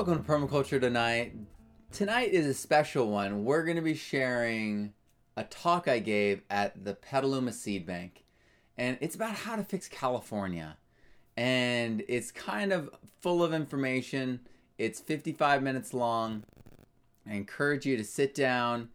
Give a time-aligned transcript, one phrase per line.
[0.00, 1.34] Welcome to Permaculture Tonight.
[1.92, 3.44] Tonight is a special one.
[3.44, 4.94] We're going to be sharing
[5.36, 8.24] a talk I gave at the Petaluma Seed Bank,
[8.78, 10.78] and it's about how to fix California.
[11.36, 12.88] And it's kind of
[13.20, 14.40] full of information.
[14.78, 16.44] It's 55 minutes long.
[17.28, 18.88] I encourage you to sit down,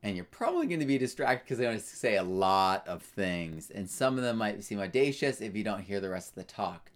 [0.00, 3.02] and you're probably going to be distracted because I'm going to say a lot of
[3.02, 6.34] things, and some of them might seem audacious if you don't hear the rest of
[6.36, 6.91] the talk.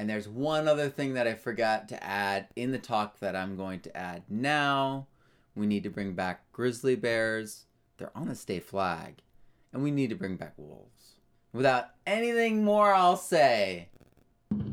[0.00, 3.54] And there's one other thing that I forgot to add in the talk that I'm
[3.54, 5.08] going to add now.
[5.54, 7.66] We need to bring back grizzly bears.
[7.98, 9.16] They're on the state flag.
[9.74, 11.16] And we need to bring back wolves.
[11.52, 13.88] Without anything more, I'll say,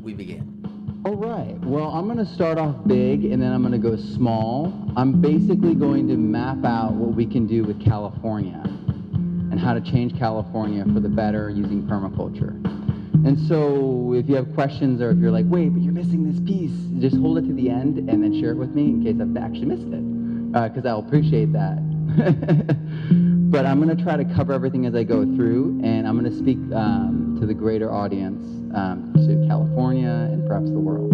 [0.00, 1.02] we begin.
[1.04, 1.60] All right.
[1.60, 4.72] Well, I'm going to start off big and then I'm going to go small.
[4.96, 9.82] I'm basically going to map out what we can do with California and how to
[9.82, 12.77] change California for the better using permaculture.
[13.28, 16.40] And so if you have questions or if you're like, wait, but you're missing this
[16.48, 19.16] piece, just hold it to the end and then share it with me in case
[19.20, 21.76] I've actually missed it, because uh, I'll appreciate that.
[23.52, 26.32] but I'm going to try to cover everything as I go through, and I'm going
[26.32, 28.42] to speak um, to the greater audience,
[28.74, 31.12] um, to California and perhaps the world.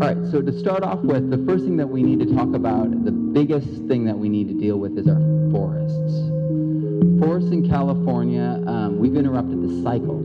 [0.00, 2.54] All right, so to start off with, the first thing that we need to talk
[2.54, 5.18] about, the biggest thing that we need to deal with is our
[5.50, 6.30] forests.
[7.18, 10.22] Forests in California, um, we've interrupted the cycle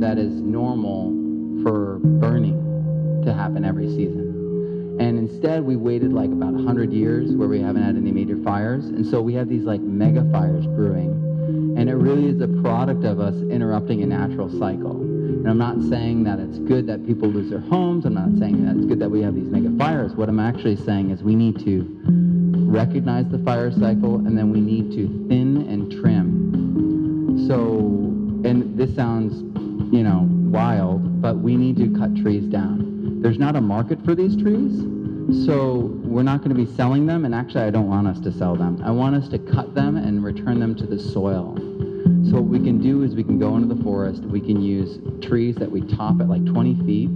[0.00, 1.12] that is normal
[1.62, 4.96] for burning to happen every season.
[4.98, 8.86] And instead, we waited like about 100 years where we haven't had any major fires.
[8.86, 11.76] And so we have these like mega fires brewing.
[11.76, 14.92] And it really is a product of us interrupting a natural cycle.
[14.92, 18.06] And I'm not saying that it's good that people lose their homes.
[18.06, 20.14] I'm not saying that it's good that we have these mega fires.
[20.14, 21.84] What I'm actually saying is we need to
[22.66, 27.46] recognize the fire cycle and then we need to thin and trim.
[27.46, 27.78] So,
[28.48, 29.55] and this sounds
[29.92, 33.20] you know, wild, but we need to cut trees down.
[33.22, 34.80] There's not a market for these trees,
[35.46, 38.32] so we're not going to be selling them, and actually I don't want us to
[38.32, 38.80] sell them.
[38.84, 41.56] I want us to cut them and return them to the soil.
[42.30, 44.98] So what we can do is we can go into the forest, we can use
[45.26, 47.08] trees that we top at like 20 feet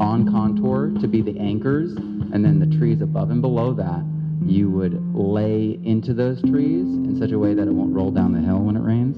[0.00, 4.04] on contour to be the anchors, and then the trees above and below that,
[4.44, 8.32] you would lay into those trees in such a way that it won't roll down
[8.32, 9.16] the hill when it rains,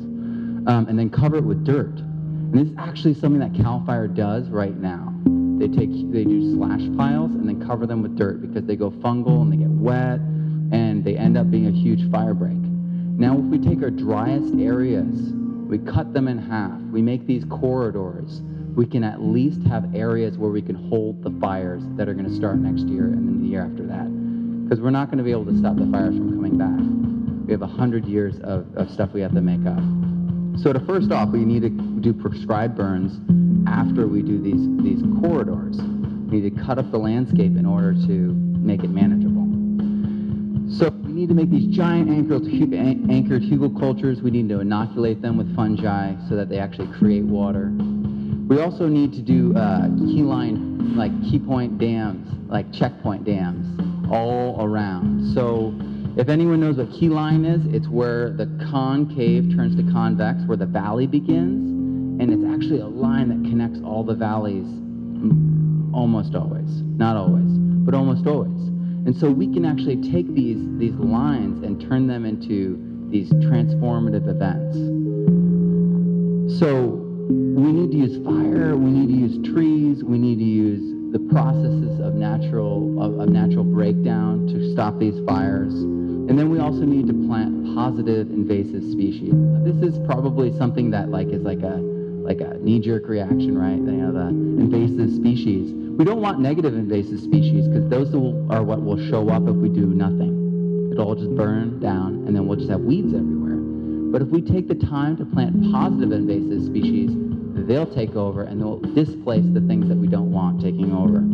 [0.69, 2.01] um, and then cover it with dirt.
[2.51, 5.13] And this is actually something that CAL FIRE does right now.
[5.59, 8.91] They take they do slash piles and then cover them with dirt because they go
[8.91, 10.21] fungal and they get wet
[10.73, 12.57] and they end up being a huge fire break.
[12.57, 15.35] Now if we take our driest areas,
[15.69, 18.41] we cut them in half, we make these corridors,
[18.75, 22.29] we can at least have areas where we can hold the fires that are going
[22.29, 24.07] to start next year and then the year after that.
[24.65, 27.47] Because we're not going to be able to stop the fires from coming back.
[27.47, 29.83] We have a hundred years of, of stuff we have to make up.
[30.63, 33.21] So to first off, we need to do prescribed burns
[33.69, 35.77] after we do these, these corridors.
[35.79, 39.47] We need to cut up the landscape in order to make it manageable.
[40.77, 42.45] So we need to make these giant anchored,
[43.11, 44.21] anchored hugelkulturs.
[44.23, 47.73] We need to inoculate them with fungi so that they actually create water.
[48.49, 53.67] We also need to do uh, key line, like key point dams, like checkpoint dams
[54.11, 55.35] all around.
[55.35, 55.75] So
[56.19, 60.57] if anyone knows what key line is, it's where the concave turns to convex, where
[60.57, 61.78] the valley begins,
[62.21, 64.67] and it's actually a line that connects all the valleys
[65.95, 66.69] almost always.
[66.99, 67.47] Not always,
[67.85, 68.69] but almost always.
[69.07, 72.77] And so we can actually take these, these lines and turn them into
[73.11, 74.77] these transformative events.
[76.59, 81.13] So we need to use fire, we need to use trees, we need to use
[81.13, 85.73] the processes of natural of, of natural breakdown to stop these fires.
[85.73, 89.33] And then we also need to plant positive invasive species.
[89.65, 91.98] This is probably something that like is like a
[92.29, 93.79] like a knee-jerk reaction, right?
[93.79, 95.73] You know, the invasive species.
[95.73, 99.71] We don't want negative invasive species because those are what will show up if we
[99.71, 100.93] do nothing.
[100.93, 103.57] It'll all just burn down and then we'll just have weeds everywhere.
[104.13, 107.11] But if we take the time to plant positive invasive species,
[107.67, 111.25] they'll take over and they'll displace the things that we don't want taking over.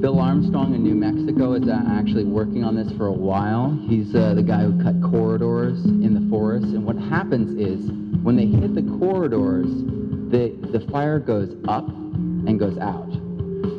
[0.00, 3.76] Bill Armstrong in New Mexico is uh, actually working on this for a while.
[3.88, 6.66] He's uh, the guy who cut corridors in the forest.
[6.66, 7.90] And what happens is
[8.22, 9.66] when they hit the corridors,
[10.30, 13.10] the, the fire goes up and goes out.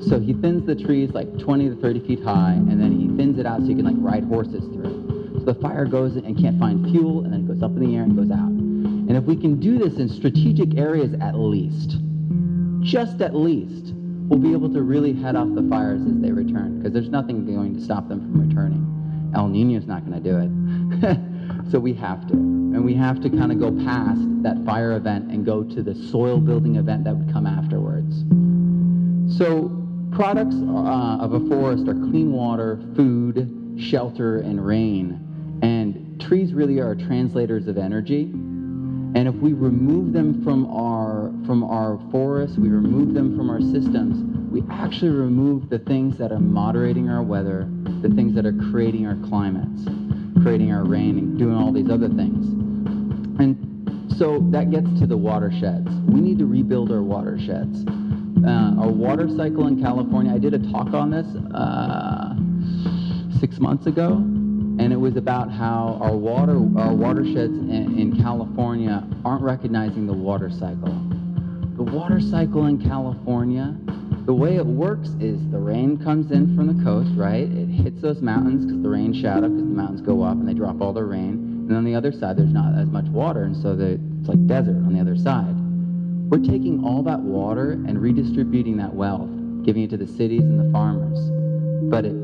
[0.10, 3.40] So he thins the trees like 20 to 30 feet high, and then he thins
[3.40, 5.40] it out so you can like ride horses through.
[5.40, 7.96] So the fire goes and can't find fuel, and then it goes up in the
[7.96, 8.50] air and goes out.
[8.50, 11.96] And if we can do this in strategic areas at least,
[12.82, 13.94] just at least,
[14.30, 17.46] we'll be able to really head off the fires as they return because there's nothing
[17.46, 18.86] going to stop them from returning.
[19.36, 21.72] El Nino's not going to do it.
[21.72, 22.34] so we have to.
[22.34, 25.96] And we have to kind of go past that fire event and go to the
[26.10, 28.24] soil building event that would come afterwards.
[29.36, 29.76] So
[30.12, 35.60] products uh, of a forest are clean water, food, shelter, and rain.
[35.64, 38.32] And trees really are translators of energy.
[39.16, 43.60] And if we remove them from our from our forests, we remove them from our
[43.60, 47.68] systems, we actually remove the things that are moderating our weather,
[48.02, 49.84] the things that are creating our climates,
[50.44, 52.46] creating our rain, and doing all these other things.
[53.40, 53.58] And
[54.18, 55.90] so that gets to the watersheds.
[56.08, 57.86] We need to rebuild our watersheds.
[58.46, 62.36] Uh, our water cycle in California, I did a talk on this uh,
[63.40, 64.24] six months ago,
[64.80, 70.14] and it was about how our water, our watersheds in, in California aren't recognizing the
[70.14, 70.94] water cycle.
[71.76, 73.76] The water cycle in California,
[74.26, 77.44] the way it works is the rain comes in from the coast, right?
[77.44, 80.54] It hits those mountains because the rain shadow, because the mountains go up and they
[80.54, 81.66] drop all their rain.
[81.68, 84.48] And on the other side, there's not as much water, and so the, it's like
[84.48, 85.56] desert on the other side.
[86.32, 89.30] We're taking all that water and redistributing that wealth,
[89.66, 91.20] giving it to the cities and the farmers.
[91.92, 92.16] But it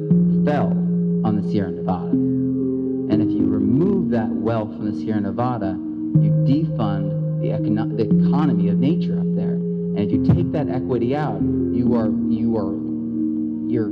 [0.45, 0.84] fell
[1.25, 2.11] on the Sierra Nevada.
[2.11, 5.73] And if you remove that wealth from the Sierra Nevada,
[6.21, 9.57] you defund the, econo- the economy of nature up there.
[9.57, 12.77] And if you take that equity out, you are you are
[13.65, 13.89] you're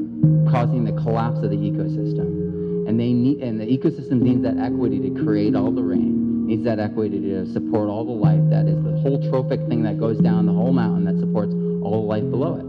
[0.51, 2.85] causing the collapse of the ecosystem.
[2.87, 6.65] And they need and the ecosystem needs that equity to create all the rain needs
[6.65, 10.19] that equity to support all the life that is the whole trophic thing that goes
[10.19, 12.65] down the whole mountain that supports all the life below it,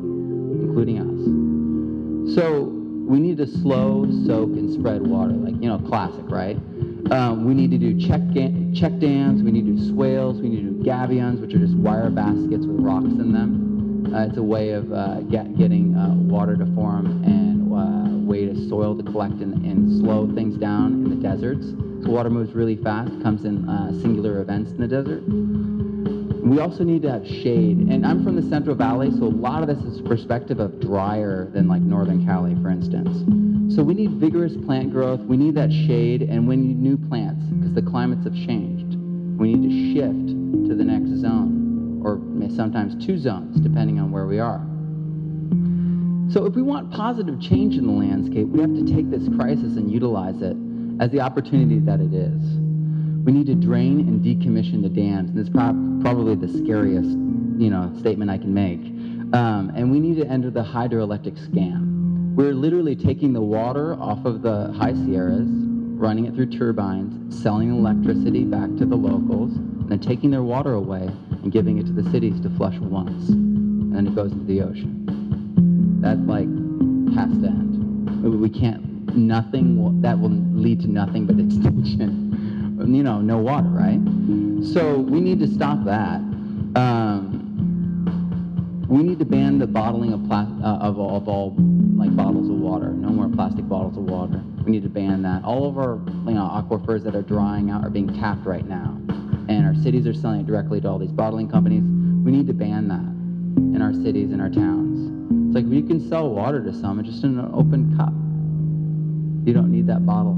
[0.62, 2.36] including us.
[2.36, 6.56] So we need to slow, soak, and spread water, like, you know, classic, right?
[7.10, 8.20] Um, we need to do check,
[8.74, 11.74] check dams, we need to do swales, we need to do gabions, which are just
[11.74, 14.14] wire baskets with rocks in them.
[14.14, 18.46] Uh, it's a way of uh, get, getting uh, water to form and uh, way
[18.46, 21.66] to soil to collect and, and slow things down in the deserts.
[22.04, 25.73] So water moves really fast, comes in uh, singular events in the desert.
[26.44, 27.78] We also need to have shade.
[27.78, 31.50] And I'm from the Central Valley, so a lot of this is perspective of drier
[31.54, 33.74] than like Northern Cali, for instance.
[33.74, 35.20] So we need vigorous plant growth.
[35.20, 38.94] We need that shade, and we need new plants because the climates have changed.
[39.40, 42.20] We need to shift to the next zone, or
[42.54, 44.60] sometimes two zones, depending on where we are.
[46.30, 49.76] So if we want positive change in the landscape, we have to take this crisis
[49.76, 50.56] and utilize it
[51.00, 52.63] as the opportunity that it is.
[53.24, 57.90] We need to drain and decommission the dams, and prob- probably the scariest, you know,
[57.98, 58.80] statement I can make.
[59.34, 62.34] Um, and we need to enter the hydroelectric scam.
[62.34, 67.70] We're literally taking the water off of the high Sierras, running it through turbines, selling
[67.70, 71.92] electricity back to the locals, and then taking their water away and giving it to
[71.92, 73.30] the cities to flush once.
[73.30, 76.00] And then it goes into the ocean.
[76.02, 76.48] That, like,
[77.16, 78.40] has to end.
[78.40, 82.24] We can't nothing will, that will lead to nothing but extinction.
[82.86, 84.00] You know, no water, right?
[84.72, 86.16] So we need to stop that.
[86.76, 87.40] Um,
[88.88, 91.54] we need to ban the bottling of, pla- uh, of, of all
[91.96, 92.90] like bottles of water.
[92.90, 94.42] No more plastic bottles of water.
[94.64, 95.44] We need to ban that.
[95.44, 98.96] All of our you know, aquifers that are drying out are being tapped right now,
[99.48, 101.82] and our cities are selling it directly to all these bottling companies.
[101.82, 103.14] We need to ban that
[103.76, 105.48] in our cities and our towns.
[105.48, 108.12] It's like you can sell water to someone just in an open cup.
[109.46, 110.34] You don't need that bottle.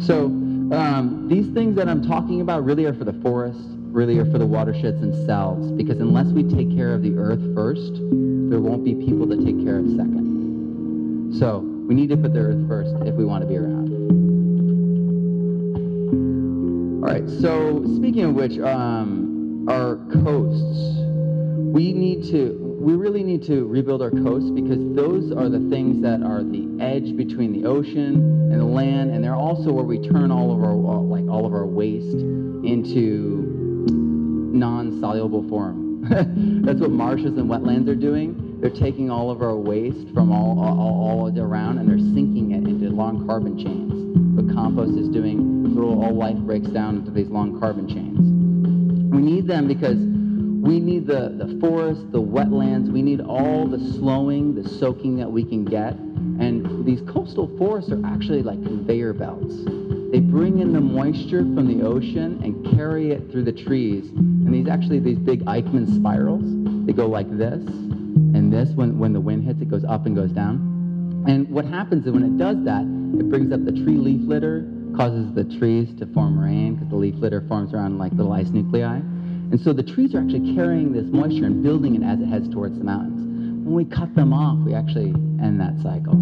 [0.00, 0.28] So
[0.72, 3.60] um, these things that I'm talking about really are for the forest,
[3.90, 7.94] really are for the watersheds themselves, because unless we take care of the earth first,
[7.94, 11.36] there won't be people to take care of second.
[11.38, 13.88] So we need to put the earth first if we want to be around.
[17.02, 20.98] All right, so speaking of which, um, our coasts,
[21.56, 26.00] we need to we really need to rebuild our coasts because those are the things
[26.02, 28.14] that are the edge between the ocean
[28.52, 31.52] and the land, and they're also where we turn all of our like all of
[31.52, 32.16] our waste
[32.64, 33.44] into
[34.52, 36.02] non-soluble form.
[36.64, 38.60] That's what marshes and wetlands are doing.
[38.60, 42.68] They're taking all of our waste from all, all, all around and they're sinking it
[42.68, 43.92] into long carbon chains.
[44.36, 48.18] What compost is doing, so all life breaks down into these long carbon chains.
[49.12, 49.98] We need them because
[50.60, 52.90] we need the, the forest, the wetlands.
[52.90, 55.94] We need all the slowing, the soaking that we can get.
[55.94, 59.54] And these coastal forests are actually like conveyor belts.
[60.10, 64.08] They bring in the moisture from the ocean and carry it through the trees.
[64.10, 66.42] And these actually, these big Ekman spirals,
[66.86, 67.62] they go like this.
[67.62, 71.24] And this, when, when the wind hits, it goes up and goes down.
[71.28, 74.66] And what happens is when it does that, it brings up the tree leaf litter,
[74.96, 78.48] causes the trees to form rain because the leaf litter forms around like little ice
[78.48, 79.00] nuclei.
[79.50, 82.48] And so the trees are actually carrying this moisture and building it as it heads
[82.48, 83.20] towards the mountains.
[83.64, 85.10] When we cut them off, we actually
[85.42, 86.14] end that cycle.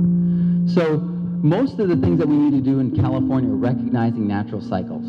[0.72, 0.98] So
[1.42, 5.04] most of the things that we need to do in California are recognizing natural cycles.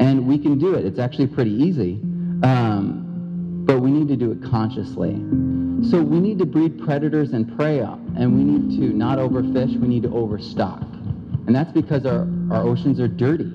[0.00, 0.84] And we can do it.
[0.84, 2.00] It's actually pretty easy.
[2.42, 5.14] Um, but we need to do it consciously.
[5.90, 9.78] So we need to breed predators and prey up, and we need to not overfish,
[9.78, 10.82] we need to overstock.
[11.46, 13.52] And that's because our, our oceans are dirty.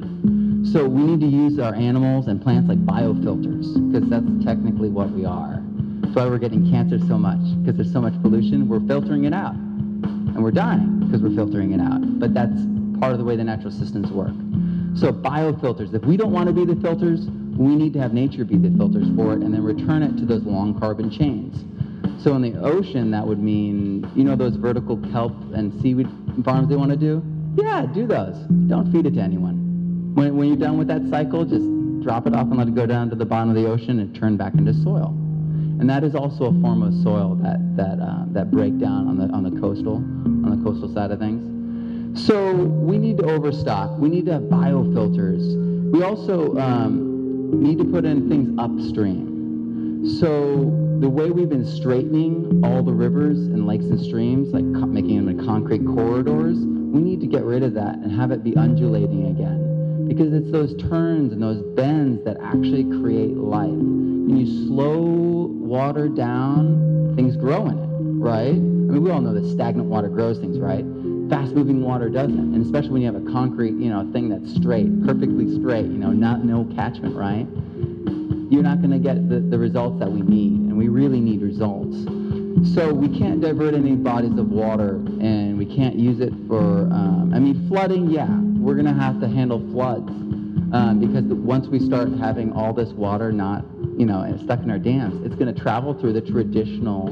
[0.72, 5.12] So we need to use our animals and plants like biofilters, because that's technically what
[5.12, 5.62] we are.
[6.01, 9.34] That's why we're getting cancer so much, because there's so much pollution, we're filtering it
[9.34, 9.53] out.
[9.53, 12.20] And we're dying because we're filtering it out.
[12.20, 12.60] But that's
[13.00, 14.34] part of the way the natural systems work.
[14.96, 17.27] So biofilters, if we don't want to be the filters,
[17.58, 20.25] we need to have nature be the filters for it and then return it to
[20.25, 21.65] those long carbon chains.
[22.24, 26.08] So in the ocean, that would mean, you know, those vertical kelp and seaweed
[26.43, 27.22] farms they want to do?
[27.55, 28.38] Yeah, do those.
[28.67, 29.62] Don't feed it to anyone.
[30.13, 31.65] When, when you're done with that cycle, just
[32.03, 34.13] drop it off and let it go down to the bottom of the ocean and
[34.15, 35.08] turn back into soil.
[35.79, 39.17] And that is also a form of soil that, that, uh, that break down on
[39.17, 41.50] the, on the coastal, on the coastal side of things.
[42.27, 43.98] So we need to overstock.
[43.98, 45.91] We need to have biofilters.
[45.91, 50.08] We also um, need to put in things upstream.
[50.20, 55.25] So the way we've been straightening all the rivers and lakes and streams, like making
[55.25, 58.55] them in concrete corridors, we need to get rid of that and have it be
[58.55, 59.72] undulating again.
[60.07, 63.69] Because it's those turns and those bends that actually create life.
[63.69, 67.88] When you slow water down, things grow in it,
[68.24, 68.50] right?
[68.50, 70.86] I mean, we all know that stagnant water grows things, right?
[71.29, 72.53] Fast moving water doesn't.
[72.53, 75.98] And especially when you have a concrete, you know, thing that's straight, perfectly straight, you
[75.98, 77.48] know, not no catchment, right?
[78.53, 81.41] you're not going to get the, the results that we need, and we really need
[81.41, 81.98] results.
[82.62, 87.31] So we can't divert any bodies of water, and we can't use it for, um,
[87.33, 90.10] I mean, flooding, yeah, we're to have to handle floods.
[90.72, 93.65] Um, because once we start having all this water not,
[93.98, 97.07] you know, stuck in our dams, it's to travel through the traditional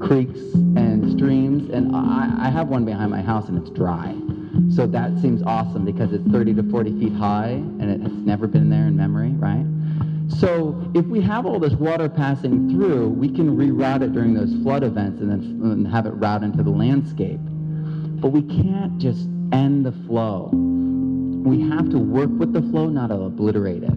[0.00, 0.40] creeks
[0.76, 1.70] and streams.
[1.70, 4.14] And I, I have one behind my house, and it's dry.
[4.74, 8.46] So that seems awesome because it's 30 to 40 feet high, and it has never
[8.46, 9.64] been there in memory, right?
[10.38, 14.52] So if we have all this water passing through, we can reroute it during those
[14.62, 17.40] flood events and then and have it route into the landscape.
[18.20, 20.50] But we can't just end the flow.
[20.52, 23.96] We have to work with the flow, not obliterate it.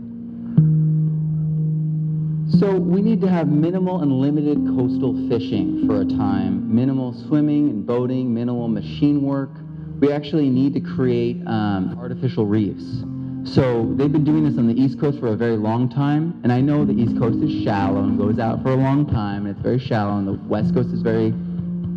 [2.60, 7.70] So we need to have minimal and limited coastal fishing for a time, minimal swimming
[7.70, 9.52] and boating, minimal machine work.
[10.00, 13.04] We actually need to create um, artificial reefs.
[13.46, 16.52] So they've been doing this on the East Coast for a very long time, and
[16.52, 19.56] I know the East Coast is shallow and goes out for a long time, and
[19.56, 21.32] it's very shallow, and the West Coast is very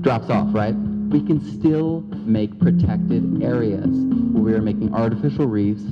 [0.03, 0.75] drops off, right?
[0.75, 3.89] We can still make protected areas
[4.33, 5.83] where we are making artificial reefs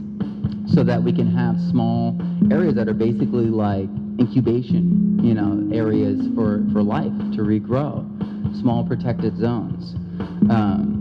[0.67, 2.19] so that we can have small
[2.51, 8.05] areas that are basically like incubation, you know, areas for, for life to regrow,
[8.61, 9.95] small protected zones.
[10.51, 10.94] Um,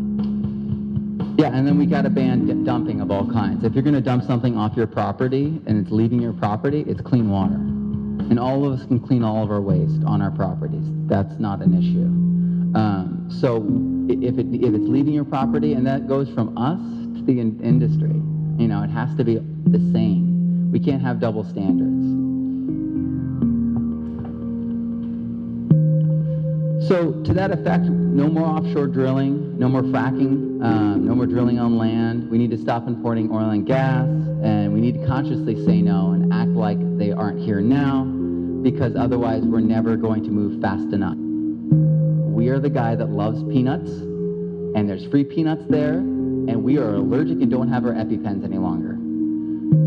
[1.44, 3.66] yeah, and then we got to ban dumping of all kinds.
[3.66, 7.02] If you're going to dump something off your property and it's leaving your property, it's
[7.02, 7.56] clean water.
[7.56, 10.86] And all of us can clean all of our waste on our properties.
[11.10, 12.80] That's not an issue.
[12.80, 13.58] Um, so
[14.08, 16.80] if, it, if it's leaving your property, and that goes from us
[17.20, 18.16] to the in- industry,
[18.58, 20.72] you know, it has to be the same.
[20.72, 22.33] We can't have double standards.
[26.88, 31.58] So to that effect, no more offshore drilling, no more fracking, um, no more drilling
[31.60, 32.30] on land.
[32.30, 36.12] We need to stop importing oil and gas, and we need to consciously say no
[36.12, 40.94] and act like they aren't here now, because otherwise we're never going to move fast
[40.94, 41.16] enough.
[41.16, 46.96] We are the guy that loves peanuts, and there's free peanuts there, and we are
[46.96, 48.98] allergic and don't have our EpiPens any longer.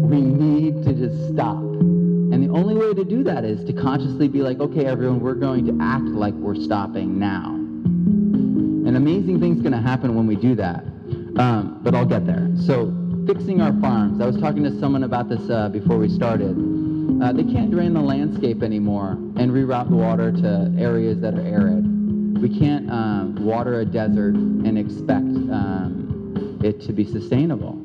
[0.07, 1.76] We need to just stop.
[2.33, 5.35] And the only way to do that is to consciously be like, okay, everyone, we're
[5.35, 7.55] going to act like we're stopping now.
[7.55, 10.85] And amazing things going to happen when we do that.
[11.39, 12.49] Um, but I'll get there.
[12.57, 12.93] So
[13.27, 14.21] fixing our farms.
[14.21, 16.57] I was talking to someone about this uh, before we started.
[17.23, 21.47] Uh, they can't drain the landscape anymore and reroute the water to areas that are
[21.47, 22.41] arid.
[22.41, 27.83] We can't um, water a desert and expect um, it to be sustainable.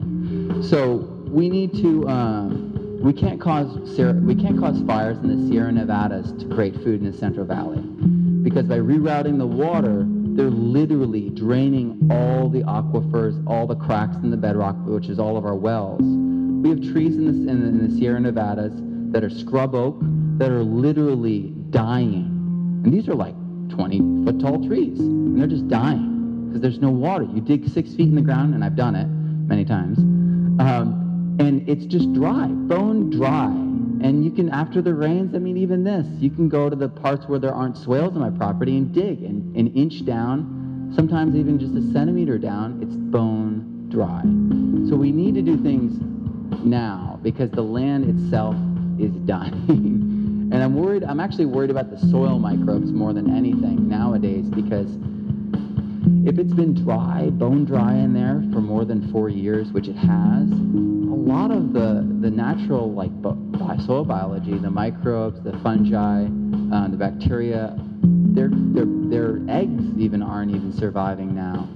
[0.61, 2.60] So we need to um,
[3.01, 7.11] we can't cause we can't cause fires in the Sierra Nevadas to create food in
[7.11, 7.81] the Central Valley,
[8.43, 10.05] because by rerouting the water,
[10.35, 15.35] they're literally draining all the aquifers, all the cracks in the bedrock, which is all
[15.35, 16.01] of our wells.
[16.01, 18.73] We have trees in the, in the, in the Sierra Nevadas
[19.11, 19.97] that are scrub oak
[20.37, 23.35] that are literally dying, and these are like
[23.69, 27.23] 20 foot tall trees, and they're just dying because there's no water.
[27.23, 29.97] You dig six feet in the ground, and I've done it many times.
[30.59, 31.00] Um,
[31.41, 33.45] and it's just dry, bone dry.
[33.45, 36.89] And you can, after the rains, I mean, even this, you can go to the
[36.89, 41.35] parts where there aren't swales on my property and dig and an inch down, sometimes
[41.35, 44.21] even just a centimeter down, it's bone dry.
[44.89, 45.99] So we need to do things
[46.63, 48.55] now because the land itself
[48.99, 50.07] is dying.
[50.51, 54.97] And I'm worried, I'm actually worried about the soil microbes more than anything nowadays because
[56.25, 59.95] if it's been dry, bone dry in there for more than four years, which it
[59.95, 63.11] has, a lot of the, the natural like
[63.85, 66.25] soil biology, the microbes, the fungi,
[66.75, 67.75] uh, the bacteria,
[68.33, 71.67] their, their, their eggs even aren't even surviving now.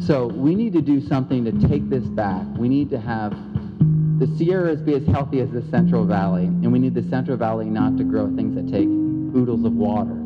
[0.00, 2.44] So we need to do something to take this back.
[2.56, 3.36] We need to have
[4.18, 7.66] the Sierras be as healthy as the Central Valley, and we need the Central Valley
[7.66, 10.16] not to grow things that take oodles of water.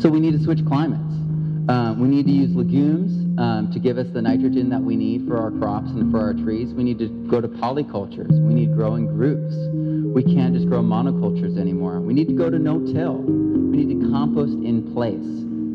[0.00, 1.25] So we need to switch climates.
[1.68, 5.26] Um, we need to use legumes um, to give us the nitrogen that we need
[5.26, 6.72] for our crops and for our trees.
[6.72, 8.30] We need to go to polycultures.
[8.30, 9.54] We need growing groups.
[10.14, 12.00] We can't just grow monocultures anymore.
[12.00, 13.18] We need to go to no-till.
[13.18, 15.26] We need to compost in place.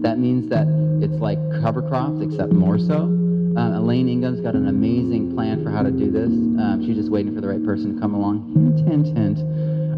[0.02, 0.66] That means that
[1.04, 3.12] it's like cover crops, except more so.
[3.58, 6.32] Uh, Elaine Ingham's got an amazing plan for how to do this.
[6.32, 8.48] Um, she's just waiting for the right person to come along.
[8.54, 9.40] Hint, hint, hint.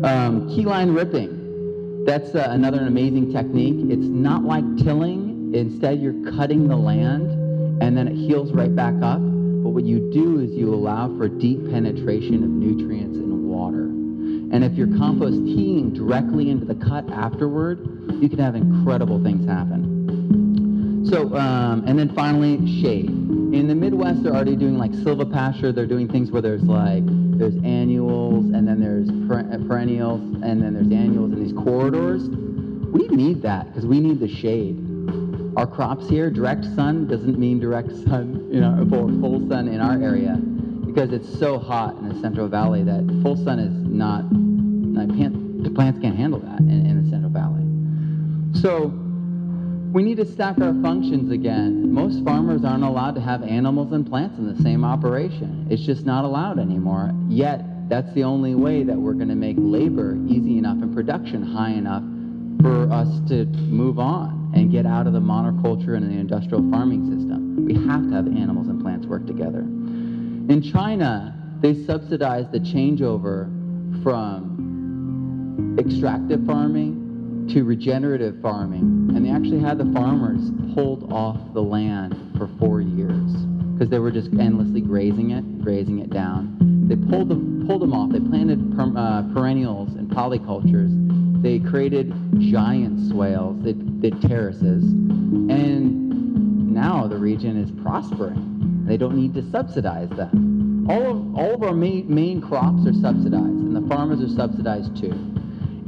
[0.03, 2.03] Um, keyline ripping.
[2.05, 3.75] That's uh, another amazing technique.
[3.91, 7.29] It's not like tilling Instead, you're cutting the land
[7.81, 9.19] and then it heals right back up.
[9.19, 13.83] But what you do is you allow for deep penetration of nutrients and water.
[13.83, 17.79] And if you're compost teeing directly into the cut afterward,
[18.21, 21.05] you can have incredible things happen.
[21.09, 23.09] So, um, and then finally, shade.
[23.09, 25.75] In the Midwest, they're already doing like silvopasture.
[25.75, 27.03] They're doing things where there's like,
[27.37, 29.09] there's annuals, and then there's
[29.67, 32.23] perennials, and then there's annuals in these corridors.
[32.29, 34.92] We need that because we need the shade
[35.55, 39.79] our crops here, direct sun doesn't mean direct sun, you know, for full sun in
[39.79, 40.35] our area
[40.85, 45.99] because it's so hot in the Central Valley that full sun is not, the plants
[45.99, 47.63] can't handle that in, in the Central Valley.
[48.61, 48.93] So
[49.91, 51.91] we need to stack our functions again.
[51.91, 55.67] Most farmers aren't allowed to have animals and plants in the same operation.
[55.69, 57.11] It's just not allowed anymore.
[57.27, 61.43] Yet, that's the only way that we're going to make labor easy enough and production
[61.43, 62.03] high enough
[62.61, 67.05] for us to move on and get out of the monoculture and the industrial farming
[67.05, 67.65] system.
[67.65, 69.59] We have to have animals and plants work together.
[69.59, 73.45] In China, they subsidized the changeover
[74.03, 81.61] from extractive farming to regenerative farming, and they actually had the farmers pulled off the
[81.61, 83.31] land for four years
[83.73, 86.57] because they were just endlessly grazing it, grazing it down.
[86.87, 88.11] They pulled them, pulled them off.
[88.11, 90.91] They planted per, uh, perennials and polycultures
[91.43, 98.85] they created giant swales, they did terraces, and now the region is prospering.
[98.87, 100.87] They don't need to subsidize them.
[100.89, 104.95] All of, all of our main, main crops are subsidized, and the farmers are subsidized
[104.95, 105.11] too.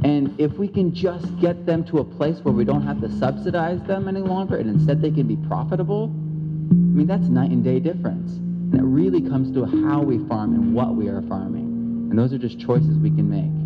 [0.04, 3.10] And if we can just get them to a place where we don't have to
[3.18, 7.64] subsidize them any longer, and instead they can be profitable, I mean, that's night and
[7.64, 8.32] day difference.
[8.32, 11.64] And it really comes to how we farm and what we are farming.
[12.10, 13.65] And those are just choices we can make.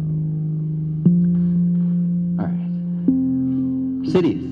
[4.10, 4.42] Cities.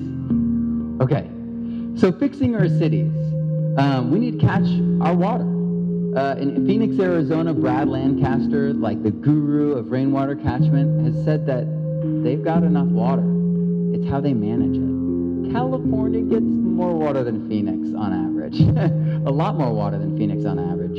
[1.01, 1.29] Okay.
[1.99, 3.11] So fixing our cities.
[3.77, 4.63] Um, we need to catch
[5.01, 5.43] our water.
[6.17, 11.67] Uh, in Phoenix, Arizona, Brad Lancaster, like the guru of rainwater catchment, has said that
[12.23, 13.23] they've got enough water.
[13.93, 15.51] It's how they manage it.
[15.53, 18.59] California gets more water than Phoenix on average,
[19.27, 20.97] a lot more water than Phoenix on average.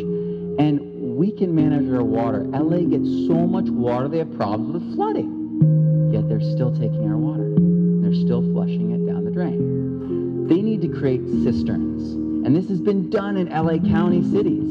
[0.61, 2.45] And we can manage our water.
[2.45, 6.11] LA gets so much water, they have problems with flooding.
[6.13, 7.80] Yet they're still taking our water
[8.11, 10.49] they're still flushing it down the drain.
[10.49, 12.13] They need to create cisterns.
[12.45, 14.67] And this has been done in LA County cities.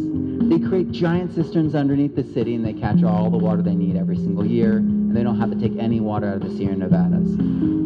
[0.49, 3.95] They create giant cisterns underneath the city and they catch all the water they need
[3.95, 6.75] every single year and they don't have to take any water out of the Sierra
[6.75, 7.29] Nevadas.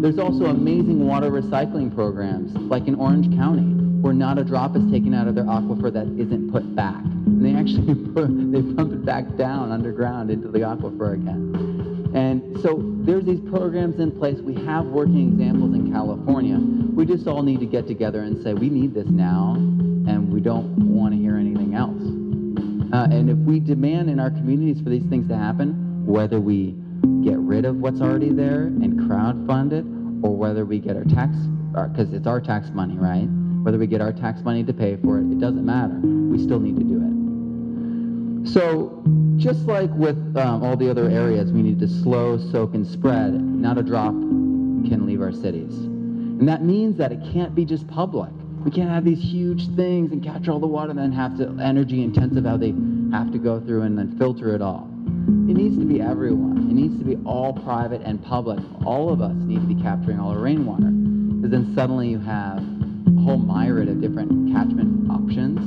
[0.01, 3.69] There's also amazing water recycling programs like in Orange County
[4.01, 7.03] where not a drop is taken out of their aquifer that isn't put back.
[7.03, 11.82] And they actually put, they pump it back down underground into the aquifer again.
[12.13, 14.39] And so there's these programs in place.
[14.39, 16.57] We have working examples in California.
[16.93, 20.39] We just all need to get together and say, we need this now, and we
[20.39, 22.01] don't want to hear anything else.
[22.93, 26.75] Uh, and if we demand in our communities for these things to happen, whether we
[27.23, 29.85] get rid of what's already there and crowd fund it,
[30.23, 31.35] or whether we get our tax,
[31.89, 33.27] because it's our tax money, right?
[33.63, 35.99] Whether we get our tax money to pay for it, it doesn't matter.
[36.03, 37.12] We still need to do it.
[38.45, 39.03] So
[39.37, 43.33] just like with um, all the other areas, we need to slow, soak, and spread.
[43.33, 45.73] Not a drop can leave our cities.
[45.73, 48.29] And that means that it can't be just public.
[48.65, 51.57] We can't have these huge things and catch all the water and then have to
[51.61, 52.73] energy intensive how they
[53.11, 54.89] have to go through and then filter it all.
[55.49, 56.69] It needs to be everyone.
[56.69, 58.59] It needs to be all private and public.
[58.85, 60.91] All of us need to be capturing all our rainwater.
[60.91, 65.59] Because then suddenly you have a whole myriad of different catchment options,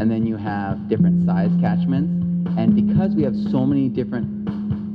[0.00, 2.21] and then you have different size catchments,
[2.56, 4.48] and because we have so many different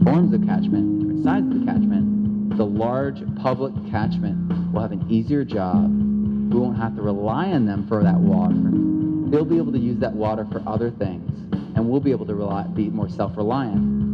[0.04, 5.44] forms of catchment, different sizes of catchment, the large public catchment will have an easier
[5.44, 5.90] job.
[6.52, 8.56] We won't have to rely on them for that water.
[9.30, 11.30] They'll be able to use that water for other things,
[11.76, 14.08] and we'll be able to rely, be more self-reliant.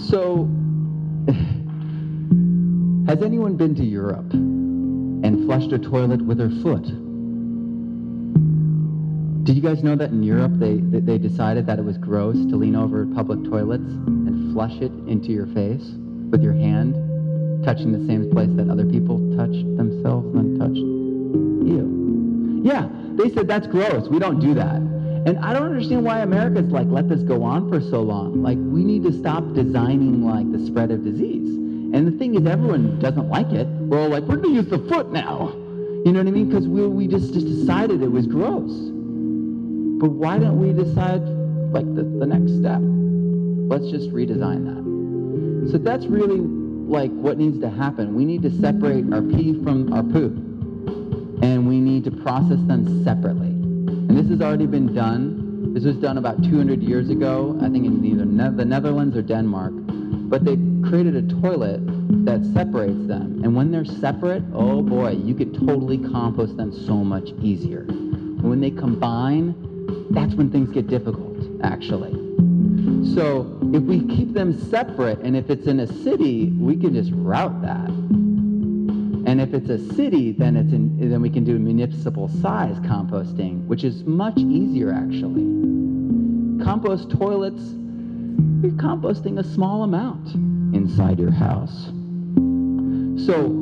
[0.00, 0.48] So,
[3.06, 6.86] has anyone been to Europe and flushed a toilet with their foot?
[9.50, 11.04] Did you guys know that in Europe they, mm.
[11.04, 15.32] they decided that it was gross to lean over public toilets and flush it into
[15.32, 15.82] your face
[16.30, 16.94] with your hand,
[17.64, 22.62] touching the same place that other people touch themselves and then touch you?
[22.62, 24.06] Yeah, they said that's gross.
[24.06, 24.76] We don't do that.
[24.76, 28.44] And I don't understand why America's like let this go on for so long.
[28.44, 31.56] Like we need to stop designing like the spread of disease.
[31.92, 33.66] And the thing is, everyone doesn't like it.
[33.66, 35.52] We're all like, we're going to use the foot now.
[36.06, 36.48] You know what I mean?
[36.48, 38.90] Because we, we just, just decided it was gross.
[40.00, 41.20] But why don't we decide
[41.72, 42.80] like the, the next step?
[42.80, 45.70] Let's just redesign that.
[45.70, 48.14] So that's really like what needs to happen.
[48.14, 50.32] We need to separate our pee from our poo.
[51.42, 53.48] And we need to process them separately.
[53.48, 55.74] And this has already been done.
[55.74, 59.22] This was done about 200 years ago, I think in either ne- the Netherlands or
[59.22, 59.72] Denmark.
[59.76, 60.56] But they
[60.88, 61.80] created a toilet
[62.24, 63.42] that separates them.
[63.44, 67.84] And when they're separate, oh boy, you could totally compost them so much easier.
[67.84, 69.69] When they combine,
[70.10, 72.12] that's when things get difficult, actually.
[73.14, 77.10] So if we keep them separate, and if it's in a city, we can just
[77.12, 77.88] route that.
[77.88, 83.66] And if it's a city, then it's in, then we can do municipal size composting,
[83.66, 85.44] which is much easier actually.
[86.64, 87.62] Compost toilets,
[88.62, 90.34] you're composting a small amount
[90.74, 91.86] inside your house.
[93.26, 93.59] So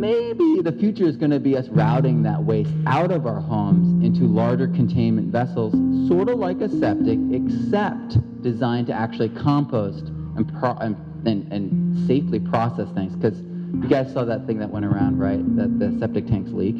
[0.00, 4.04] maybe the future is going to be us routing that waste out of our homes
[4.04, 5.72] into larger containment vessels,
[6.08, 10.04] sort of like a septic, except designed to actually compost
[10.36, 13.16] and, pro- and, and, safely process things.
[13.16, 15.40] Because you guys saw that thing that went around, right?
[15.56, 16.76] That the septic tanks leak.